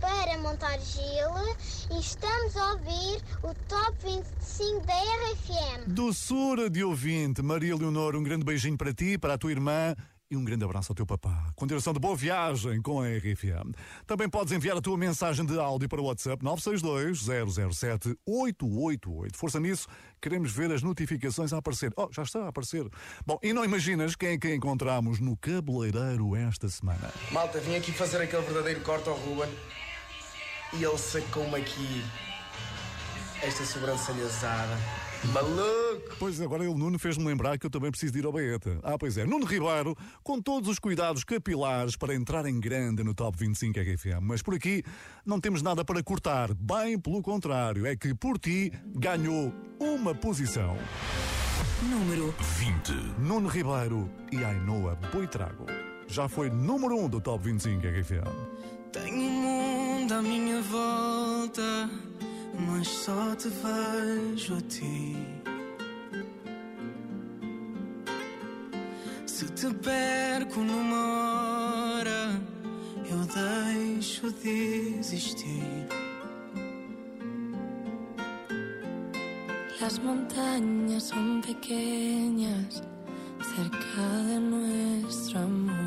para 0.00 0.38
montar 0.38 0.78
gelo 0.78 1.56
e 1.90 2.00
estamos 2.00 2.56
a 2.56 2.72
ouvir 2.72 3.22
o 3.42 3.54
Top 3.68 3.96
25 4.02 4.86
da 4.86 4.94
RFM. 4.94 5.88
Doçura 5.88 6.70
de 6.70 6.84
ouvinte, 6.84 7.42
Maria 7.42 7.76
Leonor, 7.76 8.16
um 8.16 8.22
grande 8.22 8.44
beijinho 8.44 8.76
para 8.76 8.92
ti, 8.92 9.16
para 9.18 9.34
a 9.34 9.38
tua 9.38 9.50
irmã 9.50 9.96
e 10.30 10.36
um 10.36 10.44
grande 10.44 10.62
abraço 10.64 10.92
ao 10.92 10.96
teu 10.96 11.06
papá. 11.06 11.50
Continuação 11.56 11.92
de 11.92 11.98
boa 11.98 12.14
viagem 12.14 12.80
com 12.82 13.00
a 13.00 13.08
RFM. 13.08 13.72
Também 14.06 14.28
podes 14.28 14.52
enviar 14.52 14.76
a 14.76 14.80
tua 14.80 14.96
mensagem 14.96 15.44
de 15.46 15.58
áudio 15.58 15.88
para 15.88 16.00
o 16.00 16.04
WhatsApp 16.04 16.44
962-007-888. 16.44 19.34
Força 19.34 19.58
nisso, 19.58 19.88
queremos 20.20 20.52
ver 20.52 20.70
as 20.70 20.80
notificações 20.82 21.52
a 21.52 21.56
aparecer. 21.58 21.92
Oh, 21.96 22.08
já 22.12 22.22
está 22.22 22.44
a 22.44 22.48
aparecer. 22.48 22.86
Bom, 23.26 23.40
e 23.42 23.52
não 23.54 23.64
imaginas 23.64 24.14
quem 24.14 24.28
é 24.30 24.38
que 24.38 24.54
encontramos 24.54 25.18
no 25.18 25.36
cabeleireiro 25.36 26.36
esta 26.36 26.68
semana? 26.68 27.12
Malta, 27.32 27.58
vim 27.60 27.74
aqui 27.76 27.90
fazer 27.90 28.20
aquele 28.20 28.42
verdadeiro 28.42 28.82
corte 28.82 29.08
ao 29.08 29.16
Ruben 29.16 29.48
e 30.72 30.84
ele 30.84 30.98
sacou-me 30.98 31.56
aqui 31.56 32.04
esta 33.42 33.64
sobrancelha 33.64 34.24
usada. 34.24 34.78
Maluco! 35.32 36.16
Pois 36.18 36.40
agora 36.40 36.64
ele, 36.64 36.74
Nuno, 36.74 36.98
fez-me 36.98 37.24
lembrar 37.24 37.58
que 37.58 37.66
eu 37.66 37.70
também 37.70 37.90
preciso 37.90 38.12
de 38.12 38.20
ir 38.20 38.24
ao 38.24 38.32
Baeta. 38.32 38.78
Ah, 38.82 38.96
pois 38.96 39.16
é. 39.16 39.24
Nuno 39.24 39.46
Ribeiro, 39.46 39.96
com 40.22 40.40
todos 40.40 40.68
os 40.68 40.78
cuidados 40.78 41.24
capilares 41.24 41.96
para 41.96 42.14
entrar 42.14 42.46
em 42.46 42.60
grande 42.60 43.02
no 43.02 43.14
Top 43.14 43.36
25 43.36 43.78
RFM. 43.80 44.20
Mas 44.22 44.42
por 44.42 44.54
aqui 44.54 44.82
não 45.26 45.40
temos 45.40 45.60
nada 45.60 45.84
para 45.84 46.02
cortar. 46.02 46.54
Bem 46.54 46.98
pelo 46.98 47.20
contrário, 47.20 47.86
é 47.86 47.96
que 47.96 48.14
por 48.14 48.38
ti 48.38 48.72
ganhou 48.94 49.52
uma 49.80 50.14
posição. 50.14 50.76
Número 51.82 52.34
20. 52.58 52.92
Nuno 53.20 53.48
Ribeiro 53.48 54.10
e 54.32 54.44
Ainoa 54.44 54.96
Boitrago. 55.12 55.66
Já 56.06 56.28
foi 56.28 56.48
número 56.48 56.96
1 56.96 57.04
um 57.04 57.08
do 57.08 57.20
Top 57.20 57.44
25 57.44 57.86
RFM. 57.86 58.77
Tenho 58.92 59.16
um 59.16 59.30
mundo 59.30 60.12
à 60.14 60.22
minha 60.22 60.60
volta, 60.62 61.90
mas 62.66 62.88
só 62.88 63.34
te 63.36 63.48
vejo 63.48 64.56
a 64.56 64.60
ti. 64.62 65.16
Se 69.26 69.44
te 69.46 69.72
perco 69.74 70.60
numa 70.60 71.98
hora, 71.98 72.40
eu 73.10 73.20
deixo 73.26 74.32
de 74.32 74.98
existir. 74.98 75.86
Las 79.80 79.98
montañas 80.00 81.04
son 81.04 81.40
pequeñas 81.40 82.82
cerca 83.54 84.02
de 84.26 84.38
nuestro 84.38 85.38
amor. 85.40 85.77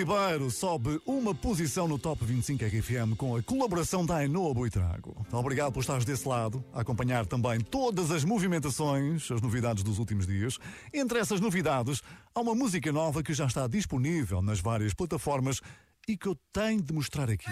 Ribeiro 0.00 0.50
sobe 0.50 0.98
uma 1.04 1.34
posição 1.34 1.86
no 1.86 1.98
Top 1.98 2.24
25 2.24 2.64
RFM 2.64 3.14
com 3.18 3.36
a 3.36 3.42
colaboração 3.42 4.06
da 4.06 4.16
Ainoa 4.16 4.54
Boitrago. 4.54 5.14
Obrigado 5.30 5.74
por 5.74 5.80
estares 5.80 6.06
desse 6.06 6.26
lado, 6.26 6.64
a 6.72 6.80
acompanhar 6.80 7.26
também 7.26 7.60
todas 7.60 8.10
as 8.10 8.24
movimentações, 8.24 9.30
as 9.30 9.42
novidades 9.42 9.84
dos 9.84 9.98
últimos 9.98 10.26
dias. 10.26 10.56
Entre 10.90 11.18
essas 11.18 11.38
novidades, 11.38 12.00
há 12.34 12.40
uma 12.40 12.54
música 12.54 12.90
nova 12.90 13.22
que 13.22 13.34
já 13.34 13.44
está 13.44 13.66
disponível 13.66 14.40
nas 14.40 14.58
várias 14.58 14.94
plataformas 14.94 15.60
e 16.08 16.16
que 16.16 16.28
eu 16.28 16.36
tenho 16.50 16.80
de 16.80 16.94
mostrar 16.94 17.28
aqui. 17.28 17.50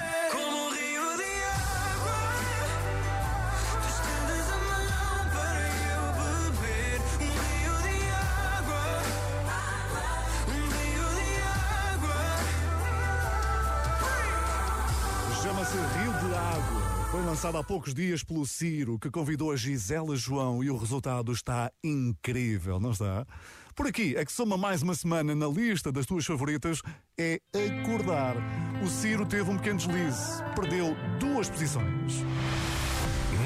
Lançado 17.28 17.58
há 17.58 17.62
poucos 17.62 17.92
dias 17.92 18.24
pelo 18.24 18.46
Ciro, 18.46 18.98
que 18.98 19.10
convidou 19.10 19.52
a 19.52 19.56
Gisela 19.56 20.16
João 20.16 20.64
e 20.64 20.70
o 20.70 20.78
resultado 20.78 21.30
está 21.30 21.70
incrível, 21.84 22.80
não 22.80 22.92
está? 22.92 23.26
Por 23.74 23.86
aqui 23.86 24.16
é 24.16 24.24
que 24.24 24.32
soma 24.32 24.56
mais 24.56 24.80
uma 24.80 24.94
semana 24.94 25.34
na 25.34 25.46
lista 25.46 25.92
das 25.92 26.06
tuas 26.06 26.24
favoritas 26.24 26.80
é 27.18 27.38
Acordar. 27.82 28.34
O 28.82 28.88
Ciro 28.88 29.26
teve 29.26 29.50
um 29.50 29.58
pequeno 29.58 29.78
deslize, 29.78 30.42
perdeu 30.54 30.96
duas 31.20 31.50
posições. 31.50 32.24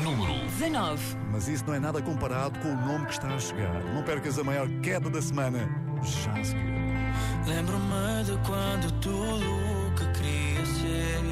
Número 0.05 0.33
19. 0.47 1.17
Mas 1.33 1.49
isso 1.49 1.65
não 1.67 1.75
é 1.75 1.81
nada 1.81 2.01
comparado 2.01 2.61
com 2.61 2.69
o 2.69 2.77
nome 2.77 3.07
que 3.07 3.15
está 3.15 3.35
a 3.35 3.39
chegar. 3.41 3.83
Não 3.93 4.05
percas 4.05 4.39
a 4.39 4.45
maior 4.45 4.69
queda 4.81 5.11
da 5.11 5.21
semana, 5.21 5.69
já 6.05 6.33
a 6.33 6.45
seguir. 6.45 6.73
Lembro-me 7.49 8.25
de 8.25 8.33
quando 8.47 8.93
tudo 9.01 9.45
o 9.45 9.95
que 9.97 10.07
queria 10.13 10.67
ser 10.67 11.32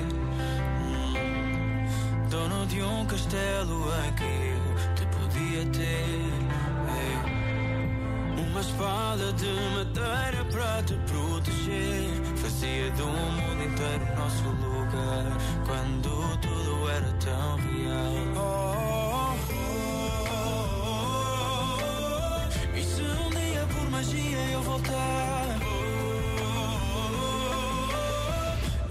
Dono 2.30 2.64
de 2.66 2.80
um 2.80 3.04
castelo 3.06 3.86
em 4.06 4.12
que 4.12 4.22
eu 4.22 4.94
te 4.94 5.04
podia 5.06 5.66
ter 5.72 6.30
Ei, 6.94 7.16
Uma 8.40 8.60
espada 8.60 9.32
de 9.32 9.52
madeira 9.74 10.44
para 10.52 10.80
te 10.84 10.94
proteger. 11.10 12.06
Fazia 12.36 12.88
do 12.92 13.06
mundo 13.06 13.64
inteiro 13.64 14.06
nosso 14.16 14.48
lugar 14.48 15.26
Quando 15.66 16.38
tudo 16.38 16.88
era 16.88 17.12
tão 17.14 17.56
real. 17.56 18.14
Oh, 18.36 19.34
oh, 19.50 19.64
oh, 20.30 21.78
oh. 22.46 22.78
E 22.78 22.80
se 22.84 23.02
um 23.02 23.30
dia 23.30 23.66
por 23.66 23.90
magia 23.90 24.38
eu 24.52 24.62
voltar 24.62 25.59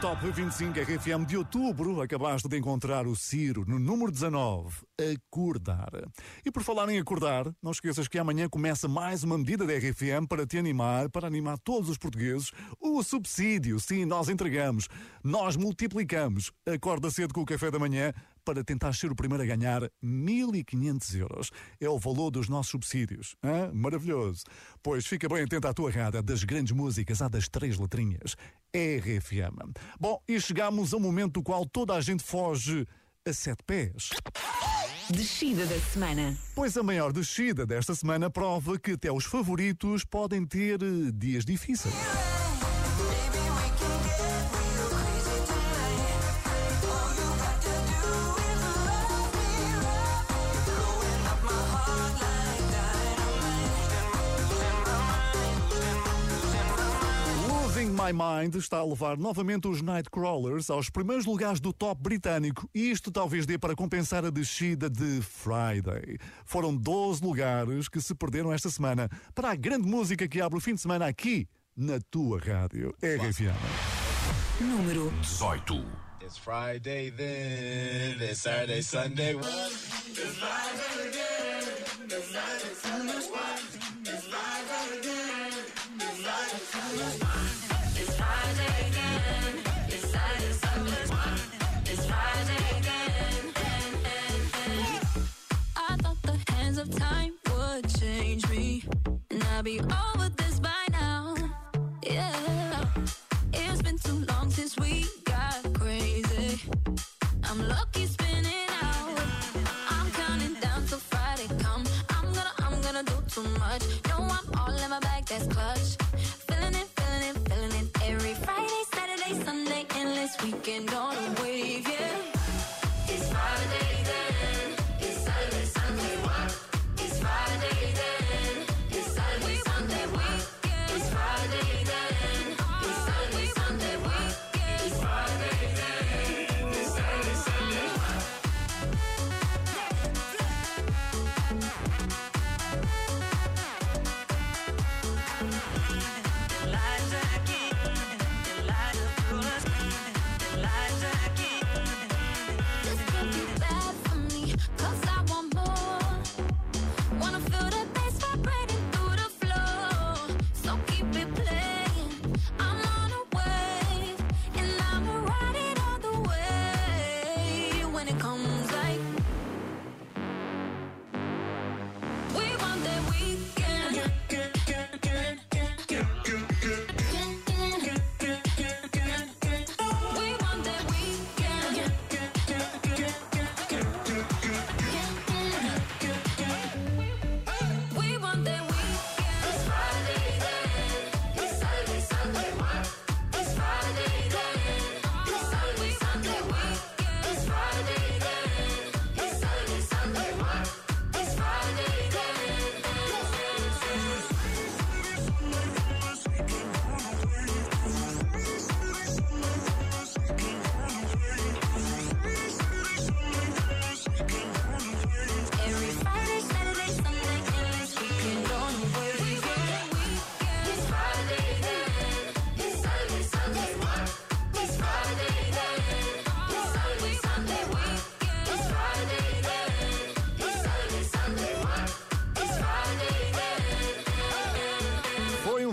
Top 0.00 0.30
25 0.30 0.80
RFM 0.80 1.26
de 1.26 1.36
outubro. 1.36 2.00
Acabaste 2.00 2.48
de 2.48 2.56
encontrar 2.56 3.06
o 3.06 3.14
Ciro 3.14 3.66
no 3.68 3.78
número 3.78 4.10
19, 4.10 4.74
Acordar. 5.12 5.90
E 6.42 6.50
por 6.50 6.62
falar 6.62 6.88
em 6.88 6.98
acordar, 6.98 7.44
não 7.62 7.70
esqueças 7.70 8.08
que 8.08 8.18
amanhã 8.18 8.48
começa 8.48 8.88
mais 8.88 9.22
uma 9.22 9.36
medida 9.36 9.66
da 9.66 9.74
RFM 9.74 10.26
para 10.26 10.46
te 10.46 10.56
animar, 10.56 11.10
para 11.10 11.26
animar 11.26 11.58
todos 11.58 11.90
os 11.90 11.98
portugueses. 11.98 12.50
O 12.80 13.02
subsídio, 13.02 13.78
sim, 13.78 14.06
nós 14.06 14.30
entregamos, 14.30 14.88
nós 15.22 15.54
multiplicamos. 15.54 16.50
Acorda 16.66 17.10
cedo 17.10 17.34
com 17.34 17.42
o 17.42 17.46
café 17.46 17.70
da 17.70 17.78
manhã 17.78 18.14
para 18.44 18.64
tentar 18.64 18.92
ser 18.94 19.10
o 19.10 19.16
primeiro 19.16 19.42
a 19.42 19.46
ganhar 19.46 19.82
1.500 20.02 21.18
euros. 21.18 21.50
É 21.80 21.88
o 21.88 21.98
valor 21.98 22.30
dos 22.30 22.48
nossos 22.48 22.70
subsídios. 22.70 23.36
Hã? 23.42 23.70
Maravilhoso. 23.72 24.44
Pois 24.82 25.06
fica 25.06 25.28
bem 25.28 25.42
atento 25.42 25.68
à 25.68 25.74
tua 25.74 25.90
rádio, 25.90 26.22
das 26.22 26.44
grandes 26.44 26.72
músicas, 26.72 27.22
à 27.22 27.28
das 27.28 27.48
três 27.48 27.78
letrinhas. 27.78 28.36
RFM. 28.74 29.72
Bom, 29.98 30.22
e 30.28 30.40
chegamos 30.40 30.94
ao 30.94 31.00
momento 31.00 31.34
do 31.34 31.42
qual 31.42 31.66
toda 31.66 31.94
a 31.94 32.00
gente 32.00 32.22
foge 32.22 32.86
a 33.26 33.32
sete 33.32 33.62
pés. 33.66 34.10
Descida 35.10 35.66
da 35.66 35.78
semana. 35.80 36.36
Pois 36.54 36.76
a 36.76 36.82
maior 36.82 37.12
descida 37.12 37.66
desta 37.66 37.94
semana 37.94 38.30
prova 38.30 38.78
que 38.78 38.92
até 38.92 39.10
os 39.10 39.24
favoritos 39.24 40.04
podem 40.04 40.46
ter 40.46 40.80
eh, 40.82 41.10
dias 41.12 41.44
difíceis. 41.44 41.94
My 58.10 58.12
Mind 58.12 58.56
está 58.56 58.78
a 58.78 58.84
levar 58.84 59.16
novamente 59.16 59.68
os 59.68 59.82
Nightcrawlers 59.82 60.68
aos 60.68 60.90
primeiros 60.90 61.26
lugares 61.26 61.60
do 61.60 61.72
top 61.72 62.02
britânico 62.02 62.68
e 62.74 62.90
isto 62.90 63.12
talvez 63.12 63.46
dê 63.46 63.56
para 63.56 63.76
compensar 63.76 64.24
a 64.24 64.30
descida 64.30 64.90
de 64.90 65.20
Friday. 65.22 66.18
Foram 66.44 66.74
12 66.74 67.22
lugares 67.22 67.88
que 67.88 68.00
se 68.00 68.12
perderam 68.14 68.52
esta 68.52 68.68
semana 68.68 69.08
para 69.32 69.50
a 69.50 69.54
grande 69.54 69.86
música 69.86 70.26
que 70.26 70.40
abre 70.40 70.58
o 70.58 70.60
fim 70.60 70.74
de 70.74 70.80
semana 70.80 71.06
aqui 71.06 71.48
na 71.76 72.00
tua 72.10 72.40
rádio 72.40 72.92
RFM. 73.00 73.54
Número 74.60 75.10
18. 75.20 75.84
It's 76.22 76.36
Friday 76.36 77.10
then, 77.10 78.20
it's 78.20 78.40
Saturday, 78.42 78.82
Sunday. 78.82 79.36
I 86.22 87.39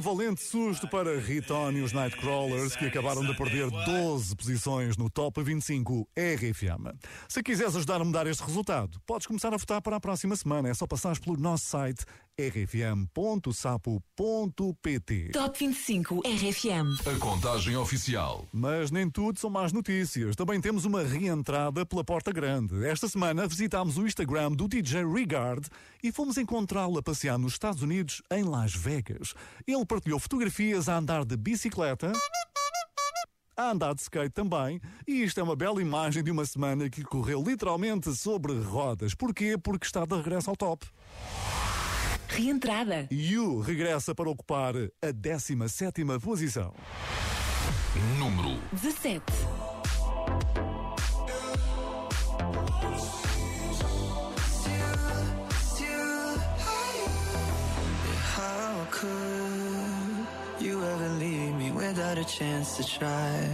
valente 0.07 0.41
susto 0.41 0.87
para 0.87 1.19
Ritone 1.19 1.79
e 1.79 1.81
os 1.81 1.91
Nightcrawlers, 1.91 2.77
que 2.77 2.85
acabaram 2.85 3.25
de 3.25 3.35
perder 3.35 3.69
12 3.69 4.37
posições 4.37 4.95
no 4.95 5.09
Top 5.09 5.43
25 5.43 6.07
RFM. 6.15 6.95
Se 7.27 7.43
quiseres 7.43 7.75
ajudar 7.75 7.99
a 7.99 8.05
mudar 8.05 8.25
este 8.25 8.41
resultado, 8.41 9.01
podes 9.05 9.27
começar 9.27 9.53
a 9.53 9.57
votar 9.57 9.81
para 9.81 9.97
a 9.97 9.99
próxima 9.99 10.33
semana. 10.37 10.69
É 10.69 10.73
só 10.73 10.87
passares 10.87 11.19
pelo 11.19 11.35
nosso 11.35 11.65
site 11.65 12.05
rfm.sapo.pt. 12.39 13.89
Top 15.33 15.57
25 15.57 16.21
RFM. 16.23 16.85
A 17.07 17.17
contagem 17.17 17.75
oficial. 17.75 18.45
Mas 18.53 18.91
nem 18.91 19.09
tudo 19.09 19.39
são 19.39 19.49
más 19.49 19.73
notícias. 19.73 20.35
Também 20.35 20.61
temos 20.61 20.85
uma 20.85 21.01
reentrada 21.01 21.83
pela 21.83 22.03
porta 22.03 22.31
grande. 22.31 22.85
Esta 22.85 23.07
semana 23.07 23.47
visitámos 23.47 23.97
o 23.97 24.05
Instagram 24.05 24.51
do 24.51 24.67
DJ 24.67 25.03
Regard 25.03 25.67
e 26.03 26.11
fomos 26.11 26.37
encontrá-lo 26.37 26.99
a 26.99 27.01
passear 27.01 27.39
nos 27.39 27.53
Estados 27.53 27.81
Unidos, 27.81 28.21
em 28.29 28.43
Las 28.43 28.75
Vegas. 28.75 29.33
Ele 29.65 29.83
partilhou 29.83 30.19
fotografias 30.19 30.87
a 30.87 30.97
andar 30.97 31.25
de 31.25 31.35
bicicleta. 31.35 32.11
A 33.57 33.71
andar 33.71 33.95
de 33.95 34.01
skate 34.01 34.35
também, 34.35 34.79
e 35.07 35.23
isto 35.23 35.39
é 35.39 35.43
uma 35.43 35.55
bela 35.55 35.81
imagem 35.81 36.23
de 36.23 36.29
uma 36.29 36.45
semana 36.45 36.87
que 36.87 37.01
correu 37.03 37.41
literalmente 37.41 38.15
sobre 38.15 38.53
rodas. 38.59 39.15
Porquê? 39.15 39.57
Porque 39.57 39.87
está 39.87 40.05
de 40.05 40.15
regresso 40.15 40.51
ao 40.51 40.55
top. 40.55 40.85
Reentrada. 42.27 43.07
You 43.11 43.61
regressa 43.61 44.13
para 44.13 44.29
ocupar 44.29 44.75
a 45.01 45.11
17 45.11 46.03
posição. 46.21 46.73
Número 48.19 48.59
17. 48.73 49.23
How 58.35 58.85
could 58.91 60.27
you 60.59 60.83
ever 60.83 61.09
leave 61.19 61.55
me 61.55 61.71
without 61.71 62.17
a 62.17 62.23
chance 62.23 62.77
to 62.77 62.83
try? 62.83 63.49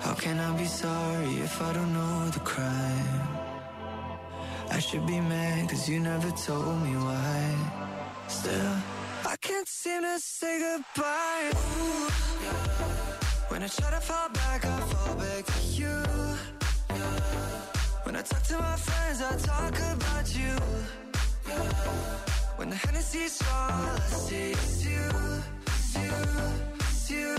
How 0.00 0.14
can 0.14 0.38
I 0.38 0.56
be 0.56 0.66
sorry 0.66 1.40
if 1.40 1.60
I 1.60 1.72
don't 1.72 1.92
know 1.92 2.30
the 2.30 2.40
crime? 2.40 3.33
I 4.74 4.80
should 4.80 5.06
be 5.06 5.20
mad 5.20 5.68
cause 5.68 5.88
you 5.88 6.00
never 6.00 6.30
told 6.32 6.82
me 6.82 6.96
why. 6.96 7.54
Still, 8.26 8.74
I 9.24 9.36
can't 9.40 9.68
seem 9.68 10.02
to 10.02 10.18
say 10.18 10.58
goodbye. 10.58 11.52
Ooh. 11.54 12.08
When 13.50 13.62
I 13.62 13.68
try 13.68 13.90
to 13.90 14.00
fall 14.00 14.28
back, 14.30 14.64
I 14.64 14.80
fall 14.80 15.14
back 15.14 15.44
to 15.46 15.60
you. 15.78 15.96
When 18.02 18.16
I 18.16 18.22
talk 18.22 18.42
to 18.42 18.58
my 18.58 18.74
friends, 18.74 19.22
I 19.22 19.36
talk 19.36 19.78
about 19.94 20.26
you. 20.36 20.56
When 22.56 22.70
the 22.70 22.76
Hennessy's 22.76 23.40
all 23.42 23.70
I 23.94 23.98
see 24.26 24.50
you, 24.50 24.54
is 24.54 24.86
you, 26.02 26.16
is 26.90 27.10
you. 27.12 27.36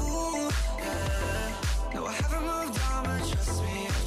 Ooh, 0.00 0.50
yeah. 0.80 1.92
No, 1.94 2.06
I 2.06 2.12
haven't 2.12 2.42
moved 2.42 2.80
on, 2.88 3.04
but 3.04 3.28
trust 3.28 3.62
me, 3.62 4.03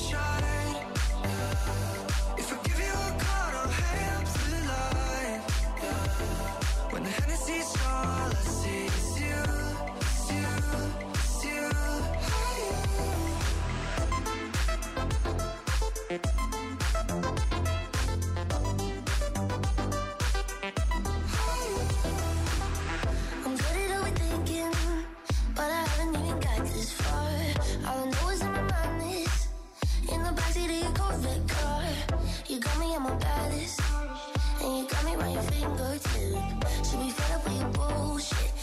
You 32.49 32.61
got 32.61 32.79
me 32.79 32.95
at 32.95 33.01
my 33.01 33.13
baddest, 33.15 33.86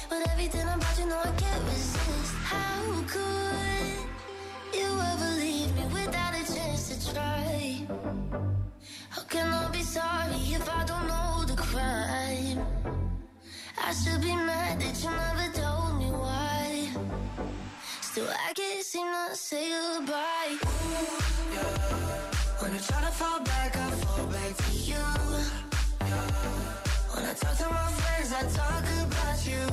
but 0.08 0.28
everything 0.30 0.62
about 0.62 0.98
know 1.06 1.18
I 1.18 1.32
can't 1.37 1.64
resist. 1.64 2.34
How 2.42 3.02
could 3.12 4.78
you 4.78 4.88
ever 5.10 5.30
leave 5.40 5.74
me 5.76 5.84
without 5.92 6.34
a 6.34 6.54
chance 6.54 6.82
to 6.90 7.14
try? 7.14 7.87
How 9.10 9.22
can 9.22 9.46
I 9.52 9.70
be 9.70 9.82
sorry 9.82 10.40
if 10.58 10.68
I 10.68 10.84
don't 10.84 11.06
know 11.06 11.44
the 11.46 11.56
crime? 11.56 12.66
I 13.80 13.92
should 13.92 14.20
be 14.20 14.34
mad 14.34 14.80
that 14.80 14.96
you 15.02 15.10
never 15.10 15.48
told 15.60 15.98
me 15.98 16.10
why. 16.10 16.88
Still, 18.00 18.28
I 18.48 18.52
can't 18.52 18.84
seem 18.84 19.06
to 19.06 19.37
say 19.37 19.70
goodbye. 19.70 20.56
When 22.60 22.72
I 22.72 22.79
try 22.79 23.00
to 23.00 23.12
fall 23.20 23.40
back, 23.40 23.77
I 23.77 23.90
fall 23.90 24.27
back 24.27 24.56
to 24.56 24.72
you. 24.77 25.73
When 27.15 27.25
I 27.25 27.35
talk 27.35 27.56
to 27.58 27.69
my 27.71 27.90
friends, 28.00 28.33
I 28.33 28.42
talk 28.60 28.85
about 29.06 29.46
you. 29.46 29.65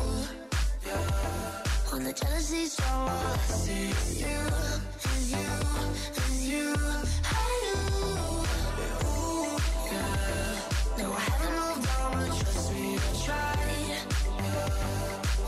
When 1.91 2.03
the 2.05 2.13
jealousy's 2.13 2.73
strong, 2.73 3.09
all 3.09 3.33
I 3.33 3.37
see 3.47 3.89
is 3.91 4.21
you, 4.21 4.39
is 5.11 5.31
you, 5.31 5.51
is 6.17 6.49
you. 6.49 6.75
I 7.25 7.61
know. 7.65 8.45
No, 10.99 11.13
I 11.13 11.19
haven't 11.19 11.55
moved 11.59 11.89
on, 11.99 12.27
trust 12.39 12.73
me, 12.73 12.97
I 12.97 13.25
tried. 13.25 14.01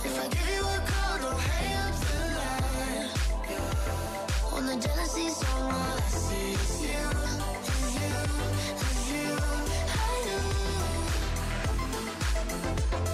If 0.06 0.20
I 0.20 0.28
give 0.30 0.50
you 0.56 0.64
a 0.64 0.80
call, 0.92 1.18
don't 1.24 1.40
hang 1.40 1.76
up 1.86 1.96
the 2.08 2.18
line. 2.40 3.10
When 4.54 4.66
the 4.68 4.76
jealousy's 4.88 5.36
strong, 5.38 5.64
all 5.64 5.98
I 5.98 6.02
see 6.10 6.54
is 6.54 6.82
you, 6.84 7.04
is 7.72 7.96
you, 7.96 8.16
is 8.76 9.12
you. 9.14 9.93
Thank 12.64 13.08
you. 13.08 13.13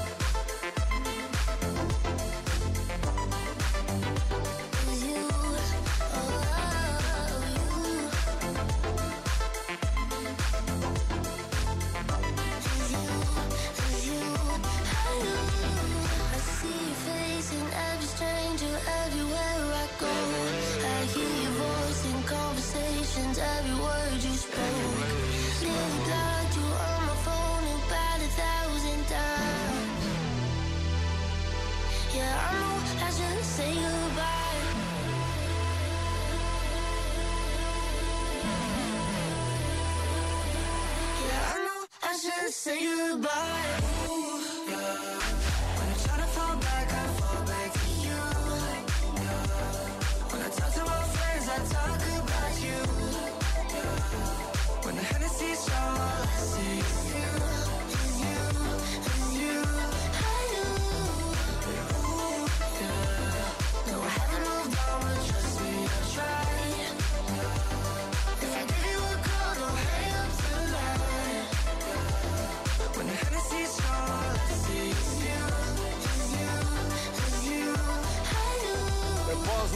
Hennessy's 55.11 55.69
all 55.69 55.97
I 55.97 56.25
see 56.37 56.77
you, 57.15 57.31
is 57.95 58.19
you, 58.21 58.41
is 59.09 59.37
you. 59.41 60.08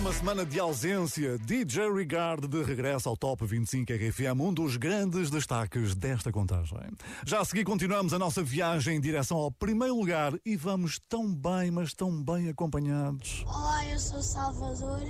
Uma 0.03 0.11
semana 0.11 0.45
de 0.45 0.59
ausência, 0.59 1.37
DJ 1.37 1.89
Regard 1.89 2.45
de 2.45 2.61
regresso 2.61 3.07
ao 3.07 3.15
Top 3.15 3.45
25 3.45 3.93
RFM, 3.93 4.37
um 4.37 4.53
dos 4.53 4.75
grandes 4.75 5.29
destaques 5.29 5.95
desta 5.95 6.29
contagem. 6.29 6.77
Já 7.25 7.39
a 7.39 7.45
seguir 7.45 7.63
continuamos 7.63 8.13
a 8.13 8.19
nossa 8.19 8.43
viagem 8.43 8.97
em 8.97 8.99
direção 8.99 9.37
ao 9.37 9.49
primeiro 9.49 9.95
lugar 9.95 10.33
e 10.45 10.57
vamos 10.57 10.99
tão 11.07 11.33
bem, 11.33 11.71
mas 11.71 11.93
tão 11.93 12.21
bem 12.21 12.49
acompanhados. 12.49 13.45
Olá, 13.47 13.85
eu 13.87 13.97
sou 13.97 14.19
o 14.19 14.21
Salvador. 14.21 15.07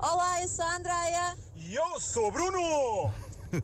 Olá, 0.00 0.42
eu 0.42 0.48
sou 0.48 0.64
a 0.64 0.76
Andreia. 0.76 1.36
E 1.54 1.74
eu 1.76 2.00
sou 2.00 2.32
Bruno! 2.32 3.12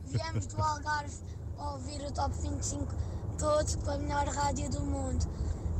Viemos 0.05 0.47
do 0.47 0.61
Algarve 0.61 1.17
ouvir 1.57 1.99
o 2.07 2.13
Top 2.13 2.33
25 2.41 2.87
todos 3.37 3.75
com 3.75 3.91
a 3.91 3.97
melhor 3.97 4.25
rádio 4.29 4.69
do 4.69 4.79
mundo. 4.79 5.25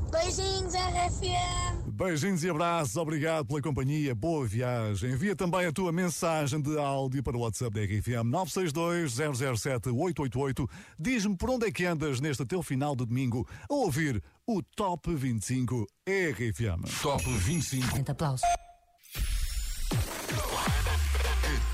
Beijinhos, 0.10 0.74
RFM! 0.74 1.92
Beijinhos 1.92 2.44
e 2.44 2.50
abraços, 2.50 2.96
obrigado 2.96 3.46
pela 3.46 3.62
companhia, 3.62 4.16
boa 4.16 4.48
viagem. 4.48 5.12
Envia 5.12 5.36
também 5.36 5.66
a 5.66 5.72
tua 5.72 5.92
mensagem 5.92 6.62
de 6.62 6.80
áudio 6.80 7.22
para 7.22 7.36
o 7.36 7.42
WhatsApp 7.42 7.76
da 7.76 7.82
RFM 7.82 8.32
962-007-888. 8.32 10.70
Diz-me 10.98 11.36
por 11.36 11.50
onde 11.50 11.68
é 11.68 11.72
que 11.72 11.86
andas 11.86 12.22
neste 12.22 12.46
teu 12.46 12.64
final 12.64 12.96
de 12.96 13.06
domingo 13.06 13.46
a 13.70 13.74
ouvir 13.74 14.24
o 14.48 14.64
Top 14.64 15.14
25 15.14 15.86
RFM. 16.08 16.86
Top 17.02 17.22
25. 17.24 18.12
Aplausos. 18.12 18.48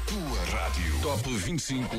Tua 0.08 0.40
rádio. 0.52 0.95
Top 1.06 1.22
25. 1.30 1.96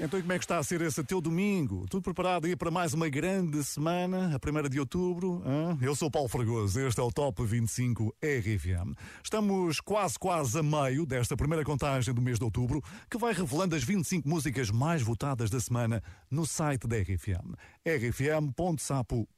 Então, 0.00 0.20
como 0.20 0.32
é 0.32 0.38
que 0.38 0.44
está 0.44 0.58
a 0.58 0.62
ser 0.62 0.80
esse 0.82 1.02
teu 1.02 1.20
domingo? 1.20 1.84
Tudo 1.88 2.02
preparado 2.02 2.44
aí 2.46 2.54
para 2.54 2.70
mais 2.70 2.94
uma 2.94 3.08
grande 3.08 3.64
semana, 3.64 4.36
a 4.36 4.38
primeira 4.38 4.68
de 4.68 4.78
outubro? 4.78 5.42
hã? 5.44 5.76
Eu 5.80 5.96
sou 5.96 6.08
Paulo 6.10 6.28
Fragoso, 6.28 6.78
este 6.78 7.00
é 7.00 7.02
o 7.02 7.10
Top 7.10 7.42
25 7.42 8.14
RFM. 8.22 8.94
Estamos 9.24 9.80
quase, 9.80 10.18
quase 10.18 10.58
a 10.58 10.62
meio 10.62 11.04
desta 11.06 11.34
primeira 11.36 11.64
contagem 11.64 12.14
do 12.14 12.20
mês 12.22 12.38
de 12.38 12.44
outubro, 12.44 12.80
que 13.10 13.18
vai 13.18 13.32
revelando 13.32 13.74
as 13.74 13.82
25 13.82 14.28
músicas 14.28 14.70
mais 14.70 15.00
votadas 15.02 15.48
da 15.50 15.58
semana 15.58 16.00
no 16.30 16.46
site 16.46 16.86
da 16.86 16.96
RFM, 16.96 17.56
rfm.sapo.pt. 17.84 19.30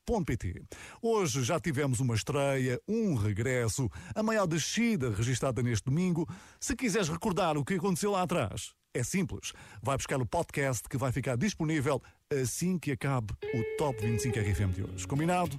Hoje 1.01 1.43
já 1.43 1.59
tivemos 1.61 2.01
uma 2.01 2.15
estreia, 2.17 2.79
um 2.87 3.15
regresso, 3.15 3.89
a 4.15 4.23
maior 4.23 4.47
descida 4.47 5.11
registada 5.11 5.63
neste 5.63 5.87
domingo. 5.87 6.29
Se 6.59 6.77
quiseres 6.77 7.09
recordar 7.09 7.57
o 7.57 7.65
que 7.65 7.75
aconteceu 7.75 8.11
lá 8.11 8.23
atrás, 8.23 8.40
é 8.93 9.03
simples. 9.03 9.53
Vai 9.83 9.97
buscar 9.97 10.21
o 10.21 10.27
podcast 10.27 10.89
que 10.89 10.97
vai 10.97 11.13
ficar 11.13 11.37
disponível 11.37 12.03
assim 12.31 12.79
que 12.79 12.93
acabe 12.93 13.33
o 13.55 13.77
Top 13.77 14.01
25 14.01 14.39
RFM 14.39 14.73
de 14.73 14.83
hoje. 14.85 15.07
Combinado? 15.07 15.59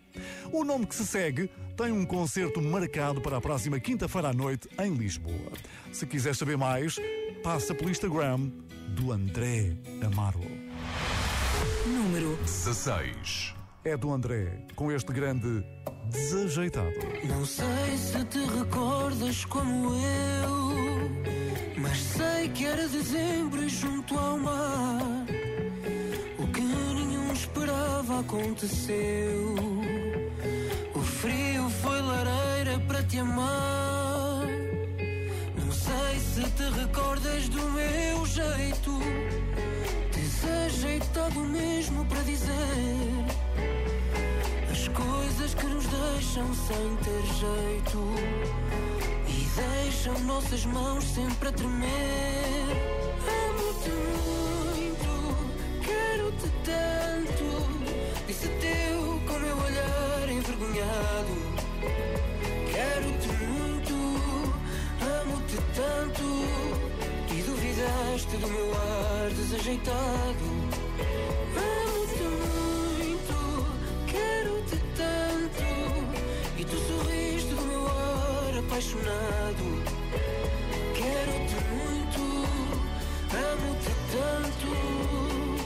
O 0.51 0.63
nome 0.63 0.86
que 0.86 0.95
se 0.95 1.05
segue 1.05 1.49
tem 1.75 1.91
um 1.91 2.05
concerto 2.05 2.61
marcado 2.61 3.21
para 3.21 3.38
a 3.38 3.41
próxima 3.41 3.79
quinta-feira 3.79 4.29
à 4.29 4.34
noite 4.34 4.69
em 4.79 4.93
Lisboa. 4.93 5.51
Se 5.91 6.05
quiser 6.05 6.36
saber 6.36 6.57
mais, 6.57 6.97
passa 7.43 7.73
pelo 7.75 7.89
Instagram 7.89 8.49
do 8.89 9.11
André 9.11 9.75
Amaro. 10.05 10.39
Número 11.86 12.38
16. 12.38 13.55
É 13.84 13.97
do 13.97 14.11
André, 14.11 14.65
com 14.75 14.91
este 14.91 15.11
grande 15.11 15.63
desajeitado. 16.09 16.93
Não 17.27 17.45
sei 17.45 17.97
se 17.97 18.23
te 18.25 18.39
recordas 18.39 19.43
como 19.45 19.95
eu, 19.95 21.40
mas 21.82 21.97
sei 21.97 22.49
que 22.49 22.65
era 22.65 22.88
dezembro 22.88 23.63
e 23.63 23.69
junto 23.69 24.17
ao 24.17 24.38
mar. 24.38 25.25
O 26.38 26.47
que 26.47 26.61
nenhum 26.61 27.34
esperava 27.34 28.19
aconteceu. 28.19 29.55
O 30.93 30.99
frio 31.01 31.69
foi 31.82 32.01
lareira 32.01 32.79
para 32.88 33.03
te 33.03 33.17
amar. 33.17 34.45
Não 35.57 35.71
sei 35.71 36.19
se 36.19 36.51
te 36.51 36.63
recordas 36.79 37.49
do 37.49 37.61
meu 37.71 38.25
jeito, 38.27 38.99
desajeitado 40.13 41.39
mesmo 41.39 42.05
para 42.05 42.21
dizer 42.21 43.25
as 44.71 44.88
coisas 44.88 45.53
que 45.55 45.65
nos 45.65 45.86
deixam 45.88 46.53
sem 46.53 46.95
ter 46.97 47.23
jeito 47.39 49.01
deixam 49.56 50.18
nossas 50.20 50.66
mãos 50.66 51.04
sempre 51.04 51.49
a 51.49 51.52
tremer. 51.52 52.68
Amo-te 53.49 53.89
muito, 54.26 55.12
quero-te 55.84 56.49
tanto. 56.64 57.47
Disse 58.28 58.47
teu 58.47 59.22
com 59.28 59.39
meu 59.39 59.58
olhar 59.58 60.30
envergonhado. 60.30 61.36
Quero-te 62.72 63.28
muito, 63.43 63.93
amo-te 65.02 65.58
tanto. 65.76 66.24
E 67.34 67.41
duvidaste 67.43 68.38
do 68.38 68.47
meu 68.47 68.74
ar 68.74 69.30
desajeitado. 69.30 70.62
Apaixonado. 78.82 79.84
Quero-te 80.95 81.55
muito, 81.69 82.21
amo-te 83.32 83.91
tanto. 84.11 84.67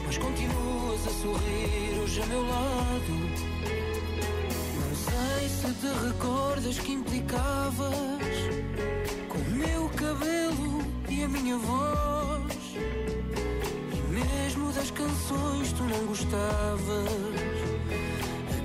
Mas 0.04 0.18
continuas 0.18 1.06
a 1.06 1.10
sorrir 1.10 1.98
hoje 2.02 2.22
a 2.22 2.26
meu 2.26 2.42
lado. 2.42 3.12
Não 4.80 4.94
sei 4.94 5.48
se 5.48 5.72
te 5.74 6.06
recordas 6.06 6.78
que 6.78 6.92
implicavas 6.92 7.94
com 9.28 9.38
o 9.38 9.50
meu 9.50 9.88
cabelo 9.90 10.82
e 11.08 11.24
a 11.24 11.28
minha 11.28 11.56
voz. 11.56 12.76
E 13.94 14.00
mesmo 14.12 14.72
das 14.72 14.90
canções 14.90 15.72
tu 15.72 15.84
não 15.84 16.06
gostavas. 16.06 17.10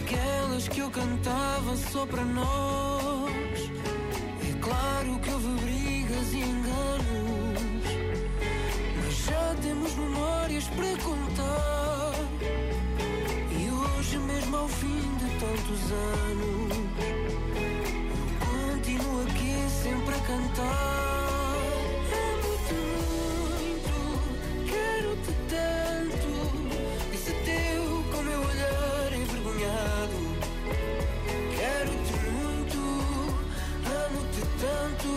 Aquelas 0.02 0.68
que 0.68 0.80
eu 0.82 0.92
cantava 0.92 1.78
só 1.78 2.06
para 2.06 2.26
nós. 2.26 3.81
Claro 4.72 5.20
que 5.20 5.30
houve 5.32 5.50
brigas 5.66 6.34
e 6.34 6.38
enganos. 6.38 7.84
Mas 9.04 9.16
já 9.26 9.56
temos 9.62 9.94
memórias 9.96 10.64
para 10.70 10.98
contar. 11.04 12.14
E 13.52 13.70
hoje, 13.70 14.18
mesmo 14.20 14.56
ao 14.56 14.70
fim 14.70 15.02
de 15.18 15.30
tantos 15.42 15.92
anos, 15.92 16.78
continuo 18.40 19.24
aqui 19.24 19.54
sempre 19.84 20.16
a 20.16 20.20
cantar. 20.20 21.41
Tanto. 34.62 35.10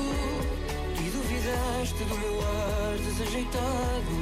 E 0.98 1.10
duvidaste 1.10 2.02
do 2.04 2.16
meu 2.18 2.40
ar 2.40 2.96
desajeitado. 2.96 4.14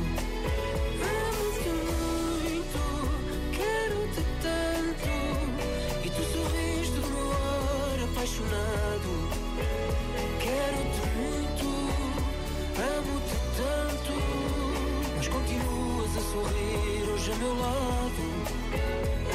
Amo-te 0.99 1.73
muito, 1.87 2.83
quero-te 3.53 4.23
tanto. 4.43 5.13
E 6.05 6.11
tu 6.11 6.23
sorriste 6.33 6.99
do 6.99 7.09
meu 7.15 7.31
ar 7.31 7.99
apaixonado. 8.11 9.13
Quero-te 10.43 11.03
muito, 11.17 11.69
amo-te 12.77 13.37
tanto. 13.57 14.15
Mas 15.17 15.29
continuas 15.29 16.17
a 16.17 16.23
sorrir 16.33 17.03
hoje 17.13 17.31
a 17.31 17.37
meu 17.37 17.55
lado. 17.55 19.32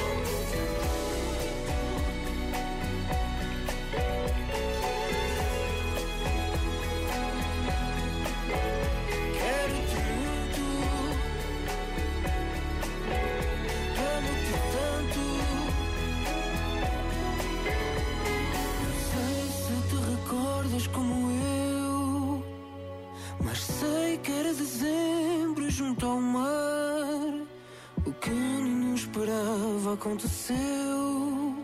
Aconteceu. 30.08 31.56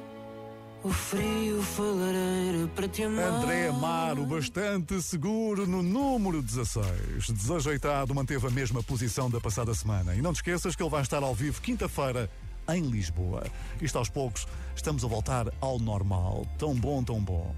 O 0.83 0.89
frio 0.89 1.61
foi 1.61 1.95
lareira 1.95 2.67
para 2.75 2.87
te 2.89 3.03
amar. 3.03 3.23
André 3.23 3.69
Amaro, 3.69 4.25
bastante 4.25 5.01
seguro 5.01 5.65
no 5.65 5.81
número 5.81 6.41
16. 6.41 7.29
Desajeitado, 7.29 8.13
manteve 8.13 8.45
a 8.47 8.49
mesma 8.49 8.83
posição 8.83 9.29
da 9.29 9.39
passada 9.39 9.73
semana. 9.73 10.13
E 10.13 10.21
não 10.21 10.33
te 10.33 10.37
esqueças 10.37 10.75
que 10.75 10.83
ele 10.83 10.89
vai 10.89 11.01
estar 11.01 11.23
ao 11.23 11.33
vivo 11.33 11.61
quinta-feira 11.61 12.29
em 12.67 12.81
Lisboa. 12.81 13.43
Isto 13.81 13.97
aos 13.97 14.09
poucos, 14.09 14.45
estamos 14.75 15.05
a 15.05 15.07
voltar 15.07 15.47
ao 15.61 15.79
normal. 15.79 16.45
Tão 16.57 16.75
bom, 16.75 17.01
tão 17.01 17.21
bom. 17.21 17.55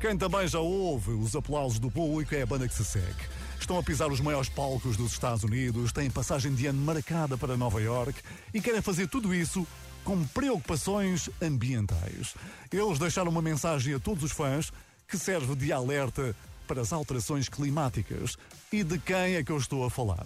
Quem 0.00 0.16
também 0.16 0.48
já 0.48 0.58
ouve 0.58 1.10
os 1.10 1.36
aplausos 1.36 1.78
do 1.78 1.90
público 1.90 2.34
é 2.34 2.42
a 2.42 2.46
banda 2.46 2.66
que 2.66 2.74
se 2.74 2.84
segue. 2.84 3.28
Estão 3.60 3.78
a 3.78 3.82
pisar 3.82 4.10
os 4.10 4.20
maiores 4.20 4.48
palcos 4.48 4.96
dos 4.96 5.12
Estados 5.12 5.44
Unidos, 5.44 5.92
têm 5.92 6.10
passagem 6.10 6.52
de 6.52 6.66
ano 6.66 6.80
marcada 6.80 7.36
para 7.38 7.56
Nova 7.56 7.80
York 7.80 8.18
e 8.52 8.60
querem 8.60 8.82
fazer 8.82 9.06
tudo 9.06 9.32
isso 9.32 9.64
com 10.04 10.24
preocupações 10.24 11.28
ambientais. 11.40 12.34
Eles 12.70 12.98
deixaram 12.98 13.30
uma 13.30 13.42
mensagem 13.42 13.94
a 13.94 13.98
todos 14.00 14.24
os 14.24 14.32
fãs 14.32 14.72
que 15.08 15.18
serve 15.18 15.54
de 15.54 15.72
alerta 15.72 16.34
para 16.66 16.80
as 16.80 16.92
alterações 16.92 17.48
climáticas. 17.48 18.36
E 18.72 18.82
de 18.82 18.98
quem 18.98 19.36
é 19.36 19.44
que 19.44 19.52
eu 19.52 19.58
estou 19.58 19.84
a 19.84 19.90
falar? 19.90 20.24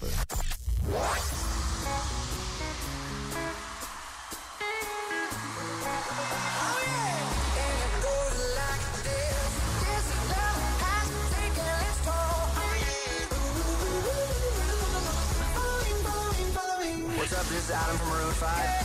Adam 17.77 17.99
from 17.99 18.33
5. 18.35 18.76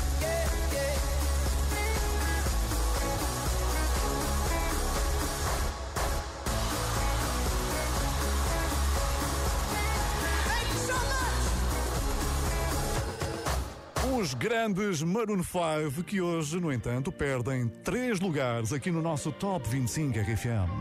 Os 14.32 14.36
grandes 14.36 15.03
Maroon 15.03 15.43
5 15.43 16.03
que 16.05 16.21
hoje, 16.21 16.57
no 16.57 16.71
entanto, 16.71 17.11
perdem 17.11 17.67
três 17.67 18.21
lugares 18.21 18.71
aqui 18.71 18.89
no 18.89 19.01
nosso 19.01 19.29
Top 19.29 19.67
25 19.67 20.17
RFM. 20.19 20.71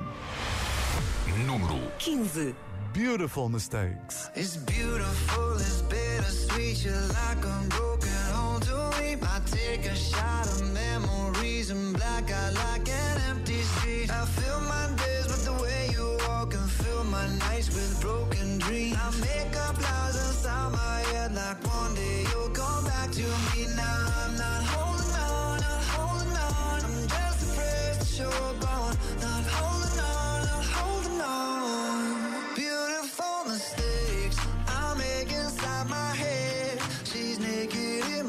Número 1.48 1.90
15. 1.98 2.55
Beautiful 2.92 3.48
Mistakes. 3.48 4.30
It's 4.36 4.57
beautiful, 4.57 5.57
it's 5.57 5.82
bittersweet. 5.82 6.84
You're 6.84 6.94
like 7.09 7.44
a 7.44 7.66
broken 7.70 8.09
home 8.32 8.61
to 8.61 9.03
me. 9.03 9.14
I 9.14 9.40
take 9.51 9.84
a 9.90 9.96
shot 9.96 10.46
of 10.46 10.72
memories 10.72 11.72
and 11.72 11.92
black 11.94 12.30
out 12.30 12.55
like 12.55 12.69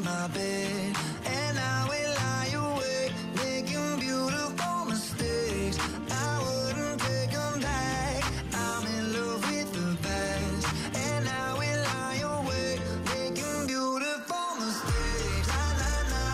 my 0.04 0.28
bed, 0.28 0.96
and 1.26 1.58
I 1.58 1.86
will 1.88 2.14
lie 2.22 2.52
awake, 2.54 3.12
making 3.36 4.00
beautiful 4.00 4.84
mistakes. 4.86 5.78
I 6.10 6.38
wouldn't 6.44 7.00
take 7.00 7.32
'em 7.34 7.60
back. 7.60 8.24
I'm 8.54 8.86
in 8.86 9.04
love 9.14 9.42
with 9.50 9.70
the 9.72 9.88
past, 10.02 10.66
and 10.94 11.28
I 11.28 11.52
will 11.60 11.80
lie 11.92 12.20
awake, 12.38 12.80
making 13.14 13.66
beautiful 13.66 14.48
mistakes. 14.60 15.48
Na 15.52 15.64
na 15.80 15.92
na, 16.12 16.24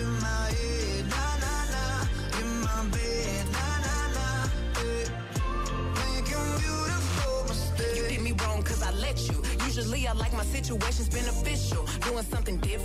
in 0.00 0.10
my 0.26 0.46
head, 0.58 1.04
na 1.14 1.26
na 1.44 1.54
na, 1.74 1.84
in 2.40 2.50
my 2.66 2.78
bed, 2.94 3.44
na 3.56 3.66
na 3.86 3.96
na, 4.16 4.26
eh. 4.88 5.06
making 6.02 6.50
beautiful 6.62 7.44
mistakes. 7.50 7.98
You 7.98 8.04
did 8.10 8.22
me 8.22 8.32
wrong 8.42 8.62
cause 8.62 8.82
I 8.82 8.92
let 9.06 9.18
you. 9.30 9.38
Usually 9.66 10.06
I 10.08 10.12
like 10.12 10.32
my 10.34 10.44
situations 10.44 11.08
beneficial. 11.08 11.84
Doing 12.06 12.24
something 12.24 12.56
different 12.58 12.71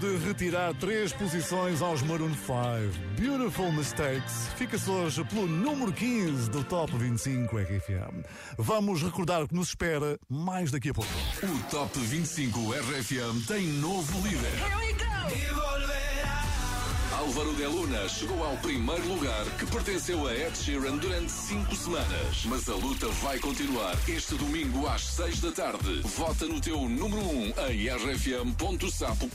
De 0.00 0.14
retirar 0.18 0.74
três 0.74 1.10
posições 1.14 1.80
aos 1.80 2.02
Maroon 2.02 2.34
5. 2.34 3.18
Beautiful 3.18 3.72
Mistakes. 3.72 4.48
Fica-se 4.56 4.90
hoje 4.90 5.24
pelo 5.24 5.46
número 5.46 5.90
15 5.90 6.50
do 6.50 6.62
Top 6.64 6.94
25 6.94 7.56
RFM. 7.56 8.22
Vamos 8.58 9.02
recordar 9.02 9.48
que 9.48 9.54
nos 9.54 9.68
espera 9.68 10.18
mais 10.28 10.70
daqui 10.70 10.90
a 10.90 10.94
pouco. 10.94 11.10
O 11.42 11.70
Top 11.70 11.98
25 11.98 12.72
RFM 12.72 13.46
tem 13.46 13.66
novo 13.68 14.28
líder. 14.28 15.05
Álvaro 17.26 17.52
de 17.54 17.66
Luna 17.66 18.08
chegou 18.08 18.44
ao 18.44 18.56
primeiro 18.58 19.08
lugar 19.08 19.44
que 19.58 19.66
pertenceu 19.66 20.28
a 20.28 20.32
Ed 20.32 20.56
Sheeran 20.56 20.96
durante 20.96 21.32
cinco 21.32 21.74
semanas. 21.74 22.44
Mas 22.44 22.68
a 22.68 22.74
luta 22.76 23.08
vai 23.08 23.40
continuar 23.40 23.96
este 24.08 24.36
domingo 24.36 24.86
às 24.86 25.02
seis 25.02 25.40
da 25.40 25.50
tarde. 25.50 26.02
Vota 26.04 26.46
no 26.46 26.60
teu 26.60 26.88
número 26.88 27.20
1 27.20 27.36
um 27.36 27.52
em 27.68 27.88
rfm.sapo.pt. 27.88 29.26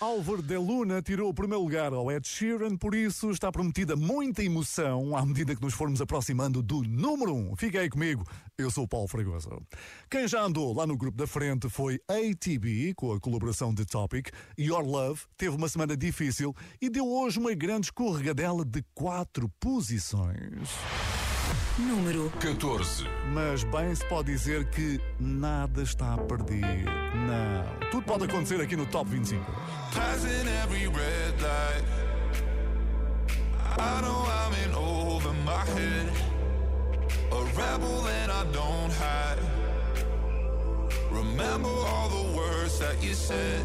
Álvaro 0.00 0.42
de 0.42 0.56
Luna 0.56 1.00
tirou 1.00 1.30
o 1.30 1.34
primeiro 1.34 1.62
lugar 1.62 1.92
ao 1.92 2.10
Ed 2.10 2.26
Sheeran, 2.26 2.76
por 2.76 2.96
isso 2.96 3.30
está 3.30 3.52
prometida 3.52 3.94
muita 3.94 4.42
emoção 4.42 5.16
à 5.16 5.24
medida 5.24 5.54
que 5.54 5.62
nos 5.62 5.72
formos 5.72 6.00
aproximando 6.00 6.64
do 6.64 6.82
número 6.82 7.32
1. 7.32 7.38
Um. 7.38 7.54
Aí 7.80 7.88
comigo, 7.88 8.26
eu 8.58 8.70
sou 8.70 8.84
o 8.84 8.88
Paulo 8.88 9.06
Fragoso. 9.06 9.50
Quem 10.10 10.26
já 10.26 10.40
andou 10.42 10.74
lá 10.74 10.86
no 10.86 10.96
grupo 10.96 11.18
da 11.18 11.26
frente 11.26 11.68
foi 11.68 12.00
ATB, 12.08 12.94
com 12.94 13.12
a 13.12 13.20
colaboração 13.20 13.74
de 13.74 13.84
Topic, 13.84 14.28
Your 14.58 14.82
Love 14.82 15.22
teve 15.36 15.54
uma 15.54 15.68
semana 15.68 15.94
difícil 15.94 16.54
e 16.80 16.88
deu 16.88 17.06
hoje 17.06 17.38
uma 17.38 17.52
grande 17.54 17.88
escorregadela 17.88 18.64
de 18.64 18.82
quatro 18.94 19.50
posições. 19.60 20.70
Número 21.78 22.32
14. 22.40 23.04
Mas 23.34 23.62
bem 23.64 23.94
se 23.94 24.04
pode 24.06 24.32
dizer 24.32 24.70
que 24.70 24.98
nada 25.20 25.82
está 25.82 26.14
a 26.14 26.18
perder. 26.18 26.84
Não. 26.86 27.90
Tudo 27.90 28.06
pode 28.06 28.24
acontecer 28.24 28.58
aqui 28.58 28.74
no 28.74 28.86
Top 28.86 29.10
25. 29.10 29.44
Passing 29.92 30.48
every 30.62 30.86
red 30.86 31.42
light. 31.42 31.84
I 33.78 34.00
know 34.00 34.24
I'm 34.24 34.54
in 34.64 34.74
over 34.74 35.32
my 35.44 35.62
head. 35.78 36.10
A 37.30 37.44
rebel 37.54 38.06
and 38.06 38.15
I 38.38 38.44
don't 38.52 38.92
hide. 38.92 39.38
Remember 41.10 41.70
all 41.70 42.10
the 42.10 42.36
words 42.36 42.78
that 42.80 43.02
you 43.02 43.14
said. 43.14 43.64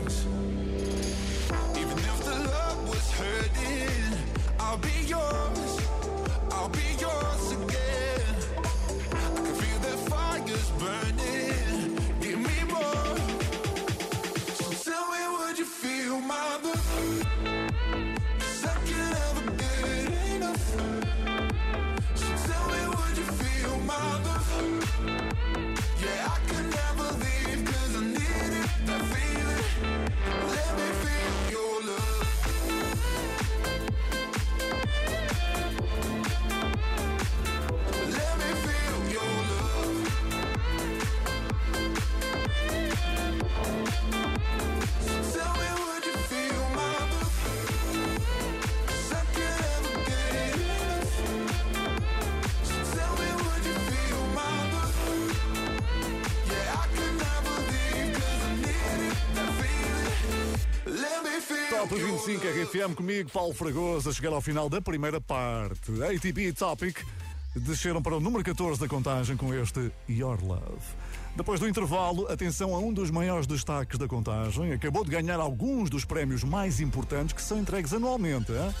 Your 61.99 62.17
25 62.17 62.47
RFM 62.47 62.95
comigo, 62.95 63.29
Paulo 63.29 63.53
Fragoso, 63.53 64.09
a 64.09 64.13
chegar 64.13 64.31
ao 64.31 64.41
final 64.41 64.69
da 64.69 64.81
primeira 64.81 65.19
parte. 65.19 65.91
ATB 66.01 66.53
Topic 66.53 66.97
desceram 67.55 68.01
para 68.01 68.15
o 68.15 68.19
número 68.19 68.43
14 68.43 68.79
da 68.79 68.87
contagem 68.87 69.35
com 69.35 69.53
este 69.53 69.91
Your 70.07 70.41
Love. 70.41 70.81
Depois 71.35 71.59
do 71.59 71.67
intervalo, 71.67 72.31
atenção 72.31 72.73
a 72.75 72.79
um 72.79 72.93
dos 72.93 73.11
maiores 73.11 73.45
destaques 73.45 73.97
da 73.97 74.07
contagem. 74.07 74.71
Acabou 74.71 75.03
de 75.03 75.11
ganhar 75.11 75.39
alguns 75.39 75.89
dos 75.89 76.05
prémios 76.05 76.43
mais 76.43 76.79
importantes 76.79 77.33
que 77.33 77.41
são 77.41 77.59
entregues 77.59 77.93
anualmente. 77.93 78.51
hein? 78.51 78.73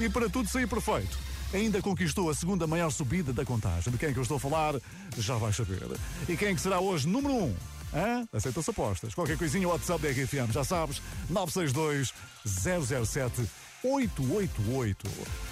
E 0.00 0.08
para 0.08 0.28
tudo 0.28 0.48
sair 0.48 0.66
perfeito, 0.66 1.16
ainda 1.54 1.80
conquistou 1.80 2.30
a 2.30 2.34
segunda 2.34 2.66
maior 2.66 2.90
subida 2.90 3.32
da 3.32 3.44
contagem. 3.44 3.92
De 3.92 3.98
quem 3.98 4.08
é 4.08 4.12
que 4.12 4.18
eu 4.18 4.22
estou 4.22 4.38
a 4.38 4.40
falar, 4.40 4.74
já 5.18 5.36
vais 5.36 5.54
saber. 5.54 5.86
E 6.28 6.36
quem 6.36 6.48
é 6.48 6.54
que 6.54 6.60
será 6.60 6.80
hoje 6.80 7.06
número 7.06 7.34
1? 7.34 7.44
Um? 7.44 7.54
Hã? 7.96 8.28
Aceita-se 8.30 8.70
apostas. 8.70 9.14
Qualquer 9.14 9.38
coisinha, 9.38 9.66
o 9.66 9.70
WhatsApp 9.70 10.02
da 10.02 10.10
RFM, 10.10 10.52
já 10.52 10.62
sabes, 10.62 11.00
962 11.30 12.12
007 12.44 13.48
888. 13.82 15.08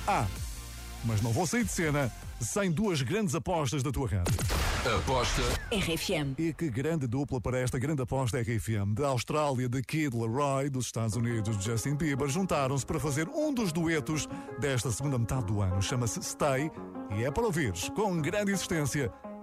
Ah, 0.06 0.26
mas 1.04 1.22
não 1.22 1.32
vou 1.32 1.46
sair 1.46 1.64
de 1.64 1.72
cena 1.72 2.12
sem 2.40 2.70
duas 2.70 3.00
grandes 3.00 3.34
apostas 3.34 3.82
da 3.82 3.90
tua 3.90 4.08
rádio. 4.08 4.34
Aposta 4.98 5.40
RFM. 5.72 6.38
E 6.38 6.52
que 6.52 6.68
grande 6.68 7.06
dupla 7.06 7.40
para 7.40 7.58
esta 7.58 7.78
grande 7.78 8.02
aposta 8.02 8.38
RFM. 8.40 8.92
Da 8.94 9.08
Austrália, 9.08 9.66
de 9.66 9.80
Kid 9.82 10.14
Laroi, 10.14 10.68
dos 10.68 10.86
Estados 10.86 11.16
Unidos, 11.16 11.56
de 11.56 11.64
Justin 11.64 11.94
Bieber, 11.94 12.28
juntaram-se 12.28 12.84
para 12.84 13.00
fazer 13.00 13.26
um 13.28 13.54
dos 13.54 13.72
duetos 13.72 14.28
desta 14.58 14.90
segunda 14.90 15.18
metade 15.18 15.46
do 15.46 15.62
ano. 15.62 15.80
Chama-se 15.80 16.22
Stay 16.22 16.70
e 17.16 17.24
é 17.24 17.30
para 17.30 17.44
ouvires 17.44 17.88
com 17.90 18.20
grande 18.20 18.52
insistência 18.52 19.10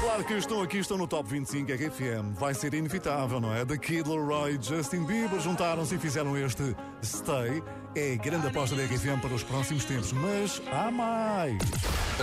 Claro 0.00 0.24
que 0.24 0.34
estão 0.34 0.60
aqui, 0.60 0.78
estão 0.78 0.98
no 0.98 1.06
Top 1.06 1.28
25 1.28 1.72
RFM. 1.72 2.38
Vai 2.38 2.52
ser 2.52 2.74
inevitável, 2.74 3.40
não 3.40 3.54
é? 3.54 3.64
The 3.64 3.78
Kid 3.78 4.08
Laroi 4.08 4.56
e 4.56 4.62
Justin 4.62 5.04
Bieber 5.04 5.40
juntaram-se 5.40 5.94
e 5.94 5.98
fizeram 5.98 6.36
este 6.36 6.76
Stay. 7.02 7.62
É 7.94 8.12
a 8.12 8.16
grande 8.16 8.46
aposta 8.46 8.76
da 8.76 8.84
RFM 8.84 9.20
para 9.22 9.32
os 9.32 9.42
próximos 9.42 9.86
tempos. 9.86 10.12
Mas 10.12 10.60
há 10.70 10.90
mais! 10.90 11.56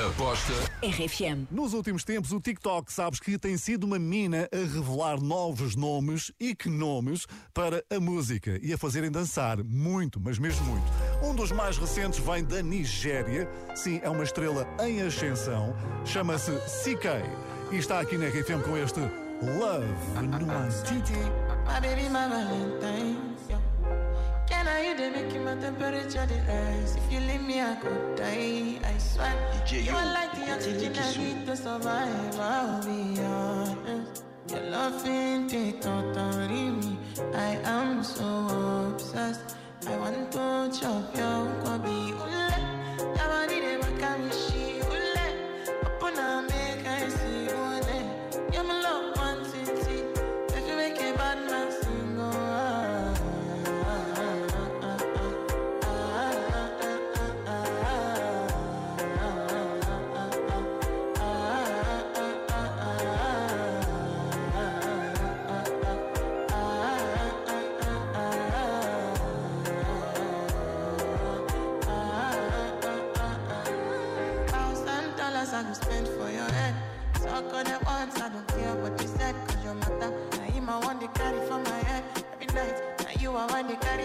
Aposta 0.08 0.54
RFM. 0.84 1.48
Nos 1.50 1.74
últimos 1.74 2.04
tempos, 2.04 2.32
o 2.32 2.40
TikTok 2.40 2.94
sabes 2.94 3.20
que 3.20 3.40
tem 3.40 3.58
sido 3.58 3.86
uma 3.86 3.98
mina 3.98 4.48
a 4.52 4.58
revelar 4.58 5.20
novos 5.20 5.76
nomes 5.76 6.32
e 6.40 6.54
que 6.54 6.70
nomes 6.70 7.26
para 7.54 7.84
a 7.90 8.00
música 8.00 8.60
e 8.62 8.72
a 8.72 8.78
fazerem 8.78 9.10
dançar 9.10 9.64
muito, 9.64 10.20
mas 10.20 10.38
mesmo 10.38 10.64
muito. 10.66 10.86
Um 11.24 11.34
dos 11.34 11.52
mais 11.52 11.78
recentes 11.78 12.20
vem 12.20 12.44
da 12.44 12.62
Nigéria. 12.62 13.50
Sim, 13.76 14.00
é 14.04 14.10
uma 14.10 14.24
estrela 14.24 14.68
em 14.84 15.02
ascensão. 15.02 15.76
Chama-se 16.06 16.52
CK 16.52 17.53
e 17.74 17.78
está 17.80 18.00
aqui 18.02 18.18
na 18.20 18.28
RFM 18.28 18.62
com 18.62 18.78
este 18.78 19.00
Love 19.00 19.88
Nuantiti. 20.22 21.14
My 21.66 21.80
baby, 21.82 22.08
my 22.08 22.30
Valentine. 22.30 23.18
yo. 23.50 23.58
Can 24.48 24.68
I 24.68 24.90
you 24.90 24.96
they 24.96 25.10
make 25.10 25.34
my 25.42 25.56
temperature 25.56 26.28
the 26.28 26.36
rise? 26.46 26.96
If 26.96 27.12
you 27.12 27.20
leave 27.22 27.42
me, 27.42 27.62
I 27.62 27.76
could 27.82 28.16
die. 28.16 28.80
I 28.84 28.98
swear. 29.00 29.34
DJ, 29.66 29.86
you 29.86 29.92
yo, 29.92 29.96
are 29.96 30.14
like 30.14 30.34
the 30.36 30.54
oxygen 30.54 30.94
I 30.96 31.18
need 31.18 31.46
to 31.48 31.56
survive. 31.56 32.40
I'll 32.40 32.84
be 32.84 33.20
honest. 33.22 34.24
Your 34.50 34.62
love 34.70 35.08
ain't 35.08 35.52
it 35.52 35.82
totally 35.82 36.70
me. 36.70 36.98
I 37.34 37.58
am 37.64 38.04
so 38.04 38.92
obsessed. 38.94 39.56
I 39.88 39.98
want 39.98 40.32
to 40.32 40.70
chop 40.80 41.16
your 41.16 41.48
kwabi. 41.64 42.14
Ule, 42.22 42.50
make 43.82 44.20
me 44.20 44.30
she. 44.32 44.80
Ule, 44.88 45.26
open 45.86 46.20
up 46.20 46.52
make 46.52 46.62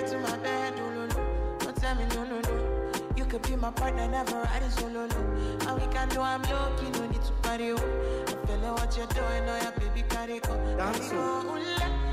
to 0.07 0.19
my 0.19 0.37
bed. 0.39 0.75
Don't 1.61 1.77
tell 1.77 1.95
me 1.97 2.05
no, 2.15 2.25
no, 2.25 2.41
no. 2.41 2.91
You 3.17 3.25
could 3.25 3.43
be 3.43 3.57
my 3.57 3.71
partner, 3.71 4.07
never 4.09 4.37
riding 4.43 4.71
solo, 4.71 5.07
no. 5.07 5.17
And 5.69 5.81
we 5.81 5.87
can 5.93 6.09
do, 6.09 6.21
I'm 6.21 6.43
lucky, 6.43 6.91
no 6.91 7.07
need 7.07 7.23
to 7.23 7.33
party, 7.43 7.73
oh. 7.73 8.25
I'm 8.29 8.47
feeling 8.47 8.73
what 8.73 8.97
you're 8.97 9.07
doing, 9.09 9.45
oh, 9.49 9.59
yeah, 9.63 9.71
baby, 9.79 10.05
carry 10.09 10.41
go. 10.41 10.55
Dance, 10.77 11.11
oh. 11.13 11.57
Yeah, 11.79 12.08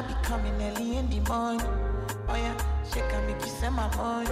I 0.00 0.02
be 0.02 0.14
coming 0.22 0.54
early 0.62 0.96
in 0.96 1.10
the 1.10 1.20
morning? 1.28 1.60
Oh 2.26 2.34
yeah, 2.34 2.56
shake 2.90 3.12
and 3.12 3.26
make 3.26 3.38
you 3.42 3.48
send 3.52 3.74
my 3.74 3.86
money. 3.96 4.30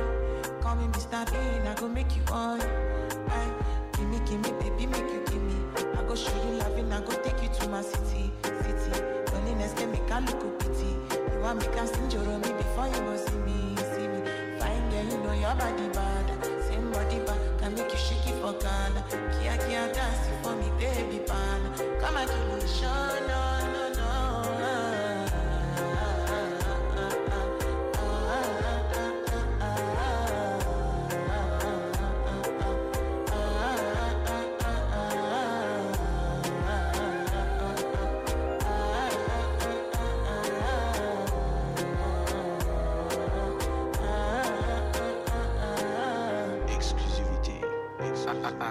Call 0.63 0.77
me 0.77 0.87
Mr. 0.87 1.31
Bean, 1.31 1.67
I 1.67 1.75
go 1.75 1.87
make 1.87 2.17
you 2.17 2.23
on. 2.33 2.63
Aye, 2.63 3.53
give 3.93 4.09
me, 4.09 4.19
give 4.25 4.41
me, 4.41 4.51
baby, 4.61 4.87
make 4.87 5.03
you 5.13 5.23
give 5.27 5.43
me. 5.43 5.57
I 5.95 6.03
go 6.09 6.15
show 6.15 6.33
you 6.43 6.57
loving, 6.57 6.91
I 6.91 7.03
go 7.03 7.13
take 7.23 7.43
you 7.43 7.51
to 7.51 7.69
my 7.69 7.83
city, 7.83 8.33
city. 8.43 9.03
Loneliness 9.31 9.75
can 9.75 9.93
make 9.93 10.11
I 10.11 10.21
look 10.21 10.43
a 10.43 10.49
pity. 10.65 10.97
You 11.35 11.41
want 11.43 11.61
me 11.61 11.67
can 11.77 11.87
sing 11.87 12.11
your 12.13 12.25
me 12.25 12.51
before 12.51 12.87
you 12.89 13.01
go 13.05 13.17
see 13.19 13.37
me, 13.45 13.77
see 13.93 14.09
me. 14.09 14.21
Fine 14.59 14.89
girl, 14.89 15.05
you 15.05 15.19
know 15.19 15.33
your 15.35 15.55
body 15.55 15.89
bad. 15.93 16.65
Same 16.65 16.91
body 16.93 17.19
bad, 17.27 17.59
can 17.61 17.75
make 17.75 17.93
you 17.93 17.99
shake 17.99 18.27
it 18.27 18.41
for 18.41 18.55
Ghana. 18.55 19.05
Kia 19.37 19.59
kia 19.69 19.93
dance 19.93 20.29
for 20.43 20.57
me, 20.57 20.71
baby 20.81 21.19
pan. 21.27 21.61
Come 22.01 22.17
and 22.17 22.31
give 22.31 22.55
me 22.57 22.67
show, 22.73 23.27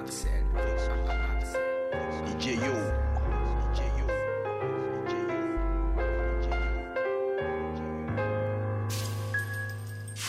Axel. 0.07 0.29
DJ 2.39 2.55
Yo. 2.55 2.73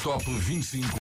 Top 0.03 0.23
25 0.25 0.91